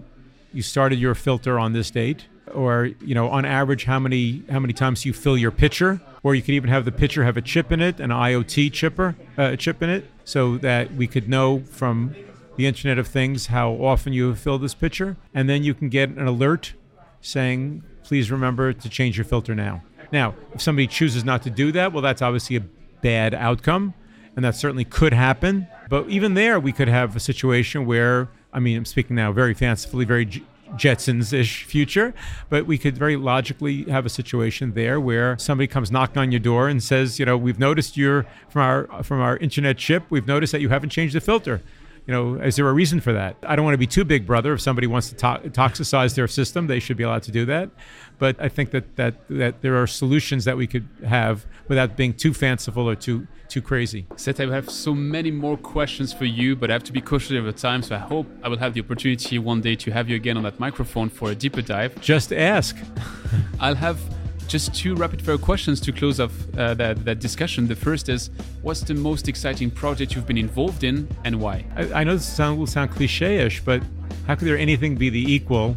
you 0.54 0.62
started 0.62 0.98
your 0.98 1.14
filter 1.14 1.58
on 1.58 1.74
this 1.74 1.90
date 1.90 2.26
or 2.52 2.90
you 3.00 3.14
know 3.14 3.28
on 3.28 3.44
average 3.44 3.84
how 3.84 3.98
many 3.98 4.42
how 4.50 4.58
many 4.58 4.72
times 4.72 5.04
you 5.04 5.12
fill 5.12 5.36
your 5.36 5.50
pitcher 5.50 6.00
or 6.22 6.34
you 6.34 6.42
could 6.42 6.54
even 6.54 6.68
have 6.68 6.84
the 6.84 6.92
pitcher 6.92 7.24
have 7.24 7.36
a 7.36 7.42
chip 7.42 7.72
in 7.72 7.80
it 7.80 8.00
an 8.00 8.10
iot 8.10 8.72
chipper 8.72 9.16
uh, 9.38 9.56
chip 9.56 9.82
in 9.82 9.88
it 9.88 10.04
so 10.24 10.58
that 10.58 10.92
we 10.94 11.06
could 11.06 11.28
know 11.28 11.60
from 11.60 12.14
the 12.56 12.66
internet 12.66 12.98
of 12.98 13.06
things 13.06 13.46
how 13.46 13.72
often 13.72 14.12
you 14.12 14.28
have 14.28 14.38
filled 14.38 14.62
this 14.62 14.74
pitcher. 14.74 15.16
And 15.32 15.48
then 15.48 15.64
you 15.64 15.74
can 15.74 15.88
get 15.88 16.10
an 16.10 16.26
alert 16.26 16.74
saying 17.20 17.82
please 18.02 18.30
remember 18.30 18.72
to 18.72 18.88
change 18.88 19.16
your 19.16 19.24
filter 19.24 19.54
now. 19.54 19.82
Now 20.12 20.34
if 20.52 20.60
somebody 20.60 20.86
chooses 20.86 21.24
not 21.24 21.42
to 21.42 21.50
do 21.50 21.72
that 21.72 21.92
well 21.92 22.02
that's 22.02 22.22
obviously 22.22 22.56
a 22.56 22.60
bad 23.02 23.34
outcome 23.34 23.94
and 24.36 24.44
that 24.44 24.54
certainly 24.56 24.84
could 24.84 25.12
happen. 25.12 25.68
But 25.88 26.08
even 26.08 26.34
there 26.34 26.60
we 26.60 26.72
could 26.72 26.88
have 26.88 27.16
a 27.16 27.20
situation 27.20 27.86
where 27.86 28.28
i 28.52 28.60
mean 28.60 28.76
i'm 28.76 28.84
speaking 28.84 29.16
now 29.16 29.32
very 29.32 29.52
fancifully 29.52 30.04
very 30.04 30.44
Jetsons 30.76 31.32
ish 31.32 31.64
future, 31.64 32.14
but 32.48 32.66
we 32.66 32.78
could 32.78 32.96
very 32.96 33.16
logically 33.16 33.84
have 33.84 34.06
a 34.06 34.08
situation 34.08 34.72
there 34.74 35.00
where 35.00 35.38
somebody 35.38 35.66
comes 35.66 35.90
knocking 35.90 36.18
on 36.18 36.32
your 36.32 36.40
door 36.40 36.68
and 36.68 36.82
says, 36.82 37.18
you 37.18 37.26
know, 37.26 37.36
we've 37.36 37.58
noticed 37.58 37.96
you're 37.96 38.26
from 38.48 38.62
our 38.62 39.02
from 39.02 39.20
our 39.20 39.36
internet 39.38 39.78
chip, 39.78 40.04
we've 40.10 40.26
noticed 40.26 40.52
that 40.52 40.60
you 40.60 40.68
haven't 40.68 40.90
changed 40.90 41.14
the 41.14 41.20
filter. 41.20 41.62
You 42.06 42.12
know, 42.12 42.34
is 42.34 42.56
there 42.56 42.68
a 42.68 42.72
reason 42.72 43.00
for 43.00 43.14
that? 43.14 43.36
I 43.46 43.56
don't 43.56 43.64
want 43.64 43.74
to 43.74 43.78
be 43.78 43.86
too 43.86 44.04
big 44.04 44.26
brother. 44.26 44.52
If 44.52 44.60
somebody 44.60 44.86
wants 44.86 45.08
to 45.08 45.14
to- 45.14 45.50
toxicize 45.50 46.14
their 46.14 46.28
system, 46.28 46.66
they 46.66 46.78
should 46.78 46.98
be 46.98 47.02
allowed 47.02 47.22
to 47.24 47.32
do 47.32 47.46
that. 47.46 47.70
But 48.18 48.40
I 48.40 48.48
think 48.48 48.72
that, 48.72 48.96
that 48.96 49.14
that 49.28 49.62
there 49.62 49.80
are 49.80 49.86
solutions 49.86 50.44
that 50.44 50.56
we 50.56 50.66
could 50.66 50.86
have 51.06 51.46
without 51.66 51.96
being 51.96 52.12
too 52.12 52.34
fanciful 52.34 52.88
or 52.88 52.94
too 52.94 53.26
too 53.48 53.62
crazy. 53.62 54.06
Seth, 54.16 54.40
I 54.40 54.46
have 54.46 54.68
so 54.68 54.94
many 54.94 55.30
more 55.30 55.56
questions 55.56 56.12
for 56.12 56.24
you, 56.24 56.56
but 56.56 56.70
I 56.70 56.74
have 56.74 56.84
to 56.84 56.92
be 56.92 57.00
cautious 57.00 57.32
of 57.32 57.44
the 57.44 57.52
time. 57.52 57.82
So 57.82 57.94
I 57.94 57.98
hope 57.98 58.26
I 58.42 58.48
will 58.48 58.58
have 58.58 58.74
the 58.74 58.80
opportunity 58.80 59.38
one 59.38 59.60
day 59.60 59.74
to 59.76 59.90
have 59.90 60.08
you 60.10 60.16
again 60.16 60.36
on 60.36 60.42
that 60.42 60.60
microphone 60.60 61.08
for 61.08 61.30
a 61.30 61.34
deeper 61.34 61.62
dive. 61.62 61.98
Just 62.00 62.32
ask. 62.32 62.76
I'll 63.60 63.74
have 63.74 63.98
just 64.48 64.74
two 64.74 64.94
rapid 64.94 65.20
fire 65.22 65.38
questions 65.38 65.80
to 65.80 65.92
close 65.92 66.20
off 66.20 66.32
uh, 66.56 66.74
that, 66.74 67.04
that 67.04 67.18
discussion. 67.18 67.66
The 67.66 67.76
first 67.76 68.08
is 68.08 68.30
What's 68.62 68.80
the 68.80 68.94
most 68.94 69.28
exciting 69.28 69.70
project 69.70 70.14
you've 70.14 70.26
been 70.26 70.38
involved 70.38 70.84
in 70.84 71.08
and 71.24 71.40
why? 71.40 71.64
I, 71.76 72.00
I 72.00 72.04
know 72.04 72.14
this 72.14 72.26
sound, 72.26 72.58
will 72.58 72.66
sound 72.66 72.90
cliche 72.90 73.38
ish, 73.38 73.60
but 73.60 73.82
How 74.26 74.34
could 74.34 74.48
there 74.48 74.58
anything 74.58 74.96
be 74.96 75.10
the 75.10 75.32
equal 75.32 75.76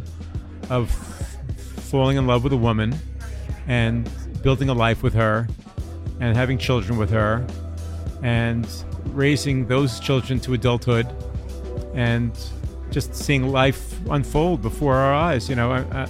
of 0.70 0.90
falling 1.90 2.16
in 2.16 2.26
love 2.26 2.44
with 2.44 2.52
a 2.52 2.56
woman 2.56 2.94
and 3.66 4.10
building 4.42 4.68
a 4.68 4.74
life 4.74 5.02
with 5.02 5.14
her 5.14 5.48
and 6.20 6.36
having 6.36 6.58
children 6.58 6.98
with 6.98 7.10
her 7.10 7.46
and 8.22 8.66
raising 9.06 9.66
those 9.66 10.00
children 10.00 10.40
to 10.40 10.54
adulthood 10.54 11.06
and 11.94 12.38
just 12.90 13.14
seeing 13.14 13.48
life 13.48 13.94
unfold 14.10 14.62
before 14.62 14.94
our 14.94 15.14
eyes. 15.14 15.48
You 15.48 15.56
know, 15.56 15.72
I, 15.72 15.80
I, 16.02 16.08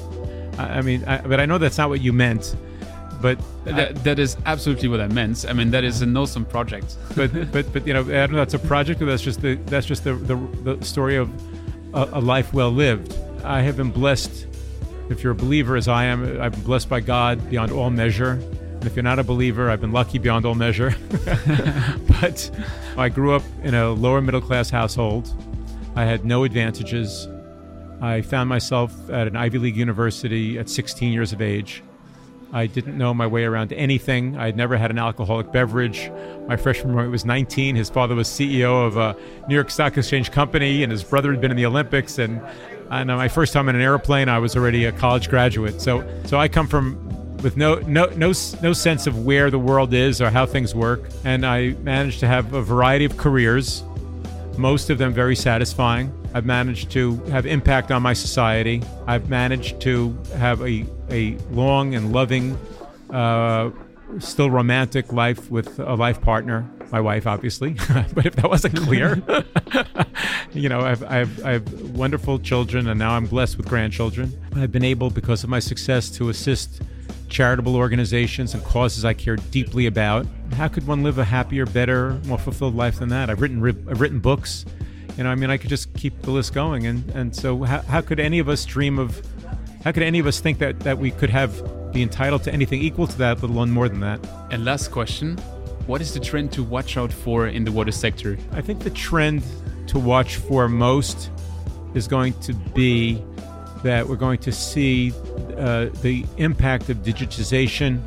I 0.58 0.82
mean, 0.82 1.04
I, 1.04 1.20
but 1.20 1.40
I 1.40 1.46
know 1.46 1.58
that's 1.58 1.78
not 1.78 1.88
what 1.88 2.00
you 2.00 2.12
meant. 2.12 2.56
But 3.20 3.40
that, 3.64 4.04
that 4.04 4.20
is 4.20 4.36
absolutely 4.46 4.88
what 4.88 5.00
I 5.00 5.08
meant. 5.08 5.44
I 5.48 5.52
mean, 5.52 5.72
that 5.72 5.82
is 5.82 6.02
an 6.02 6.16
awesome 6.16 6.44
project. 6.44 6.96
but 7.16 7.50
but 7.50 7.72
but 7.72 7.86
you 7.86 7.92
know, 7.92 8.02
I 8.02 8.26
don't 8.26 8.32
know. 8.32 8.38
That's 8.38 8.54
a 8.54 8.60
project, 8.60 9.02
or 9.02 9.06
that's 9.06 9.22
just 9.22 9.42
the 9.42 9.56
that's 9.66 9.86
just 9.86 10.04
the 10.04 10.14
the, 10.14 10.36
the 10.74 10.84
story 10.84 11.16
of 11.16 11.28
a, 11.94 12.08
a 12.12 12.20
life 12.20 12.52
well 12.52 12.70
lived. 12.70 13.16
I 13.44 13.62
have 13.62 13.76
been 13.76 13.90
blessed. 13.90 14.46
If 15.10 15.22
you're 15.22 15.32
a 15.32 15.36
believer, 15.36 15.76
as 15.76 15.88
I 15.88 16.04
am, 16.04 16.40
I've 16.40 16.52
been 16.52 16.62
blessed 16.62 16.88
by 16.88 17.00
God 17.00 17.50
beyond 17.50 17.72
all 17.72 17.90
measure. 17.90 18.32
And 18.32 18.86
if 18.86 18.94
you're 18.94 19.02
not 19.02 19.18
a 19.18 19.24
believer, 19.24 19.70
I've 19.70 19.80
been 19.80 19.90
lucky 19.90 20.18
beyond 20.18 20.44
all 20.46 20.54
measure. 20.54 20.94
but 22.20 22.50
I 22.96 23.08
grew 23.08 23.34
up 23.34 23.42
in 23.64 23.74
a 23.74 23.90
lower 23.90 24.20
middle 24.20 24.40
class 24.40 24.70
household. 24.70 25.34
I 25.96 26.04
had 26.04 26.24
no 26.24 26.44
advantages. 26.44 27.26
I 28.00 28.22
found 28.22 28.48
myself 28.48 29.10
at 29.10 29.26
an 29.26 29.36
Ivy 29.36 29.58
League 29.58 29.76
university 29.76 30.58
at 30.58 30.68
16 30.68 31.12
years 31.12 31.32
of 31.32 31.42
age. 31.42 31.82
I 32.52 32.66
didn't 32.66 32.96
know 32.96 33.12
my 33.12 33.26
way 33.26 33.44
around 33.44 33.72
anything. 33.72 34.36
I 34.38 34.46
had 34.46 34.56
never 34.56 34.76
had 34.76 34.90
an 34.90 34.98
alcoholic 34.98 35.52
beverage. 35.52 36.10
My 36.46 36.56
freshman 36.56 36.96
year 36.96 37.10
was 37.10 37.24
19. 37.24 37.76
His 37.76 37.90
father 37.90 38.14
was 38.14 38.26
CEO 38.26 38.86
of 38.86 38.96
a 38.96 39.14
New 39.48 39.54
York 39.54 39.70
Stock 39.70 39.98
Exchange 39.98 40.30
company, 40.30 40.82
and 40.82 40.90
his 40.90 41.04
brother 41.04 41.30
had 41.30 41.40
been 41.40 41.50
in 41.50 41.56
the 41.58 41.66
Olympics. 41.66 42.18
And, 42.18 42.40
and 42.90 43.10
uh, 43.10 43.16
my 43.16 43.28
first 43.28 43.52
time 43.52 43.68
in 43.68 43.76
an 43.76 43.82
airplane, 43.82 44.30
I 44.30 44.38
was 44.38 44.56
already 44.56 44.86
a 44.86 44.92
college 44.92 45.28
graduate. 45.28 45.80
So, 45.82 46.08
so 46.24 46.38
I 46.38 46.48
come 46.48 46.66
from 46.66 47.04
with 47.42 47.56
no, 47.56 47.76
no, 47.80 48.06
no, 48.16 48.32
no 48.62 48.72
sense 48.72 49.06
of 49.06 49.24
where 49.24 49.50
the 49.50 49.58
world 49.58 49.92
is 49.92 50.20
or 50.22 50.30
how 50.30 50.46
things 50.46 50.74
work. 50.74 51.02
And 51.24 51.44
I 51.44 51.70
managed 51.82 52.20
to 52.20 52.26
have 52.26 52.54
a 52.54 52.62
variety 52.62 53.04
of 53.04 53.16
careers, 53.16 53.84
most 54.56 54.88
of 54.90 54.98
them 54.98 55.12
very 55.12 55.36
satisfying. 55.36 56.12
I've 56.34 56.44
managed 56.44 56.90
to 56.92 57.16
have 57.26 57.46
impact 57.46 57.90
on 57.90 58.02
my 58.02 58.12
society. 58.12 58.82
I've 59.06 59.28
managed 59.28 59.80
to 59.82 60.16
have 60.36 60.60
a, 60.62 60.84
a 61.10 61.36
long 61.50 61.94
and 61.94 62.12
loving, 62.12 62.58
uh, 63.10 63.70
still 64.18 64.50
romantic 64.50 65.12
life 65.12 65.50
with 65.50 65.78
a 65.78 65.94
life 65.94 66.20
partner, 66.20 66.68
my 66.92 67.00
wife, 67.00 67.26
obviously. 67.26 67.70
but 68.14 68.26
if 68.26 68.36
that 68.36 68.48
wasn't 68.48 68.76
clear, 68.76 69.22
you 70.52 70.68
know, 70.68 70.80
I've, 70.80 71.02
I've, 71.04 71.44
I 71.44 71.52
have 71.52 71.90
wonderful 71.96 72.38
children, 72.38 72.88
and 72.88 72.98
now 72.98 73.12
I'm 73.12 73.26
blessed 73.26 73.56
with 73.56 73.66
grandchildren. 73.66 74.38
I've 74.54 74.72
been 74.72 74.84
able, 74.84 75.10
because 75.10 75.44
of 75.44 75.50
my 75.50 75.60
success, 75.60 76.10
to 76.10 76.28
assist 76.28 76.82
charitable 77.28 77.76
organizations 77.76 78.54
and 78.54 78.64
causes 78.64 79.04
I 79.04 79.12
care 79.14 79.36
deeply 79.36 79.86
about. 79.86 80.26
How 80.54 80.68
could 80.68 80.86
one 80.86 81.02
live 81.02 81.18
a 81.18 81.24
happier, 81.24 81.66
better, 81.66 82.18
more 82.26 82.38
fulfilled 82.38 82.74
life 82.74 82.98
than 82.98 83.08
that? 83.10 83.30
I've 83.30 83.40
written 83.40 83.64
I've 83.88 84.00
written 84.00 84.18
books. 84.18 84.64
You 85.18 85.24
know, 85.24 85.30
I 85.30 85.34
mean, 85.34 85.50
I 85.50 85.56
could 85.56 85.68
just 85.68 85.92
keep 85.94 86.22
the 86.22 86.30
list 86.30 86.54
going. 86.54 86.86
And 86.86 87.10
and 87.10 87.34
so, 87.34 87.64
how, 87.64 87.82
how 87.82 88.00
could 88.00 88.20
any 88.20 88.38
of 88.38 88.48
us 88.48 88.64
dream 88.64 89.00
of? 89.00 89.20
How 89.82 89.90
could 89.90 90.04
any 90.04 90.20
of 90.20 90.28
us 90.28 90.38
think 90.38 90.58
that 90.60 90.78
that 90.80 90.98
we 90.98 91.10
could 91.10 91.30
have 91.30 91.92
be 91.92 92.02
entitled 92.02 92.44
to 92.44 92.52
anything 92.52 92.80
equal 92.80 93.08
to 93.08 93.18
that, 93.18 93.42
let 93.42 93.50
alone 93.50 93.70
more 93.70 93.88
than 93.88 93.98
that? 94.00 94.20
And 94.52 94.64
last 94.64 94.92
question: 94.92 95.36
What 95.88 96.00
is 96.00 96.14
the 96.14 96.20
trend 96.20 96.52
to 96.52 96.62
watch 96.62 96.96
out 96.96 97.12
for 97.12 97.48
in 97.48 97.64
the 97.64 97.72
water 97.72 97.90
sector? 97.90 98.38
I 98.52 98.60
think 98.60 98.84
the 98.84 98.90
trend 98.90 99.42
to 99.88 99.98
watch 99.98 100.36
for 100.36 100.68
most 100.68 101.30
is 101.94 102.06
going 102.06 102.34
to 102.42 102.54
be 102.54 103.20
that 103.82 104.08
we're 104.08 104.16
going 104.16 104.38
to 104.38 104.52
see 104.52 105.12
uh, 105.56 105.86
the 106.00 106.24
impact 106.36 106.90
of 106.90 106.98
digitization 106.98 108.00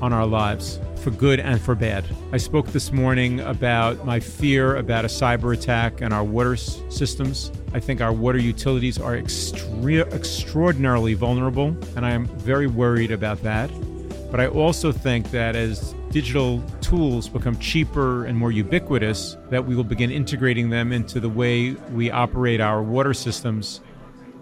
on 0.00 0.14
our 0.14 0.26
lives 0.26 0.80
for 0.98 1.10
good 1.10 1.40
and 1.40 1.60
for 1.60 1.74
bad. 1.74 2.04
I 2.32 2.36
spoke 2.36 2.66
this 2.68 2.92
morning 2.92 3.40
about 3.40 4.04
my 4.04 4.20
fear 4.20 4.76
about 4.76 5.04
a 5.04 5.08
cyber 5.08 5.56
attack 5.56 6.00
and 6.00 6.12
our 6.12 6.24
water 6.24 6.54
s- 6.54 6.80
systems. 6.88 7.52
I 7.72 7.80
think 7.80 8.00
our 8.00 8.12
water 8.12 8.38
utilities 8.38 8.98
are 8.98 9.12
extre- 9.16 10.12
extraordinarily 10.12 11.14
vulnerable, 11.14 11.76
and 11.96 12.04
I 12.04 12.10
am 12.10 12.26
very 12.26 12.66
worried 12.66 13.10
about 13.10 13.42
that. 13.42 13.70
But 14.30 14.40
I 14.40 14.48
also 14.48 14.92
think 14.92 15.30
that 15.30 15.56
as 15.56 15.94
digital 16.10 16.62
tools 16.80 17.28
become 17.28 17.58
cheaper 17.58 18.26
and 18.26 18.36
more 18.36 18.52
ubiquitous, 18.52 19.36
that 19.50 19.64
we 19.64 19.74
will 19.74 19.84
begin 19.84 20.10
integrating 20.10 20.68
them 20.68 20.92
into 20.92 21.20
the 21.20 21.28
way 21.28 21.72
we 21.92 22.10
operate 22.10 22.60
our 22.60 22.82
water 22.82 23.14
systems 23.14 23.80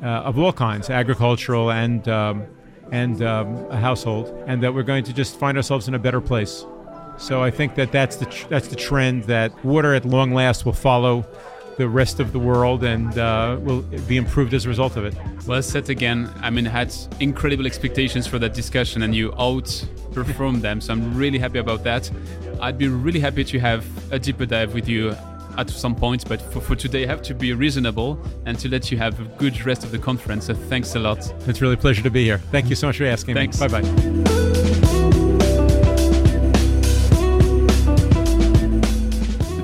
uh, 0.03 0.07
of 0.07 0.39
all 0.39 0.53
kinds, 0.53 0.91
agricultural 0.91 1.71
and 1.71 2.09
um, 2.09 2.47
and 2.93 3.23
um, 3.23 3.57
a 3.71 3.77
household, 3.77 4.29
and 4.47 4.63
that 4.63 4.75
we're 4.75 4.83
going 4.83 5.05
to 5.05 5.13
just 5.13 5.39
find 5.39 5.57
ourselves 5.57 5.89
in 5.89 5.95
a 5.95 5.99
better 5.99 6.21
place. 6.21 6.65
So 7.19 7.43
I 7.43 7.51
think 7.51 7.75
that 7.77 7.93
that's 7.93 8.17
the 8.17 8.27
tr- 8.27 8.49
that's 8.49 8.69
the 8.69 8.77
trend 8.77 9.25
that 9.25 9.65
water 9.65 9.95
at 9.95 10.05
long 10.05 10.33
last 10.33 10.67
will 10.67 10.73
follow 10.73 11.25
the 11.77 11.89
rest 11.89 12.21
of 12.21 12.33
the 12.33 12.39
world 12.39 12.85
and 12.85 13.19
uh, 13.19 13.59
will 13.61 13.83
be 14.09 14.17
improved 14.17 14.55
as 14.55 14.65
a 14.65 14.69
result 14.69 14.97
of 14.97 15.05
it. 15.05 15.15
Well 15.47 15.63
said 15.63 15.91
again. 15.91 16.31
I 16.41 16.51
mean, 16.51 16.65
had 16.65 16.95
incredible 17.21 17.67
expectations 17.67 18.27
for 18.27 18.39
that 18.39 18.55
discussion, 18.55 19.03
and 19.03 19.15
you 19.15 19.31
outperformed 19.33 20.61
them. 20.63 20.81
So 20.81 20.93
I'm 20.93 21.15
really 21.15 21.39
happy 21.39 21.59
about 21.59 21.85
that. 21.85 22.11
I'd 22.61 22.79
be 22.79 22.89
really 22.89 23.21
happy 23.21 23.45
to 23.45 23.59
have 23.61 23.85
a 24.13 24.19
deeper 24.19 24.47
dive 24.47 24.73
with 24.75 24.89
you 24.89 25.15
at 25.57 25.71
some 25.71 25.95
point, 25.95 26.29
but 26.29 26.41
for, 26.41 26.61
for 26.61 26.77
today, 26.77 27.05
I 27.05 27.09
have 27.09 27.23
to 27.23 27.35
be 27.35 27.53
reasonable 27.53 28.19
and 28.45 28.59
to 28.59 28.69
let 28.69 28.91
you 28.91 28.99
have 28.99 29.19
a 29.21 29.25
good 29.39 29.65
rest 29.65 29.85
of 29.85 29.91
the 29.91 29.99
conference. 29.99 30.47
So 30.47 30.55
thanks 30.55 30.95
a 30.95 30.99
lot. 30.99 31.19
It's 31.49 31.61
really 31.61 31.75
a 31.75 31.79
pleasure 31.79 32.03
to 32.03 32.11
be 32.11 32.25
here. 32.25 32.39
Thank 32.39 32.69
you 32.69 32.77
so 32.77 32.87
much 32.87 32.99
for 32.99 33.05
asking 33.05 33.35
Thanks. 33.35 33.59
Bye 33.59 33.69
bye. 33.69 34.57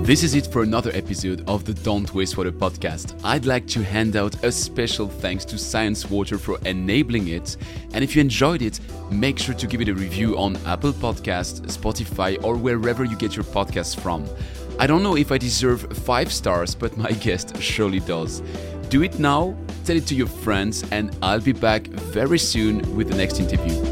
This 0.02 0.24
is 0.24 0.34
it 0.34 0.48
for 0.48 0.64
another 0.64 0.90
episode 0.94 1.44
of 1.48 1.64
the 1.64 1.74
Don't 1.74 2.12
Waste 2.12 2.36
Water 2.36 2.50
podcast. 2.50 3.18
I'd 3.22 3.46
like 3.46 3.68
to 3.68 3.84
hand 3.84 4.16
out 4.16 4.34
a 4.44 4.50
special 4.50 5.06
thanks 5.06 5.44
to 5.44 5.56
Sciens 5.56 6.10
Water 6.10 6.38
for 6.38 6.58
enabling 6.66 7.28
it. 7.28 7.56
And 7.94 8.02
if 8.02 8.16
you 8.16 8.20
enjoyed 8.20 8.62
it, 8.62 8.80
make 9.12 9.38
sure 9.38 9.54
to 9.54 9.66
give 9.68 9.80
it 9.80 9.88
a 9.88 9.94
review 9.94 10.36
on 10.36 10.56
Apple 10.66 10.92
Podcasts, 10.92 11.60
Spotify, 11.68 12.42
or 12.42 12.56
wherever 12.56 13.04
you 13.04 13.16
get 13.16 13.36
your 13.36 13.44
podcasts 13.44 13.98
from. 13.98 14.28
I 14.82 14.88
don't 14.88 15.04
know 15.04 15.16
if 15.16 15.30
I 15.30 15.38
deserve 15.38 15.96
five 15.98 16.32
stars, 16.32 16.74
but 16.74 16.96
my 16.96 17.12
guest 17.12 17.56
surely 17.62 18.00
does. 18.00 18.40
Do 18.88 19.04
it 19.04 19.16
now, 19.20 19.56
tell 19.84 19.96
it 19.96 20.08
to 20.08 20.16
your 20.16 20.26
friends, 20.26 20.82
and 20.90 21.16
I'll 21.22 21.40
be 21.40 21.52
back 21.52 21.86
very 21.86 22.40
soon 22.40 22.96
with 22.96 23.08
the 23.08 23.14
next 23.14 23.38
interview. 23.38 23.91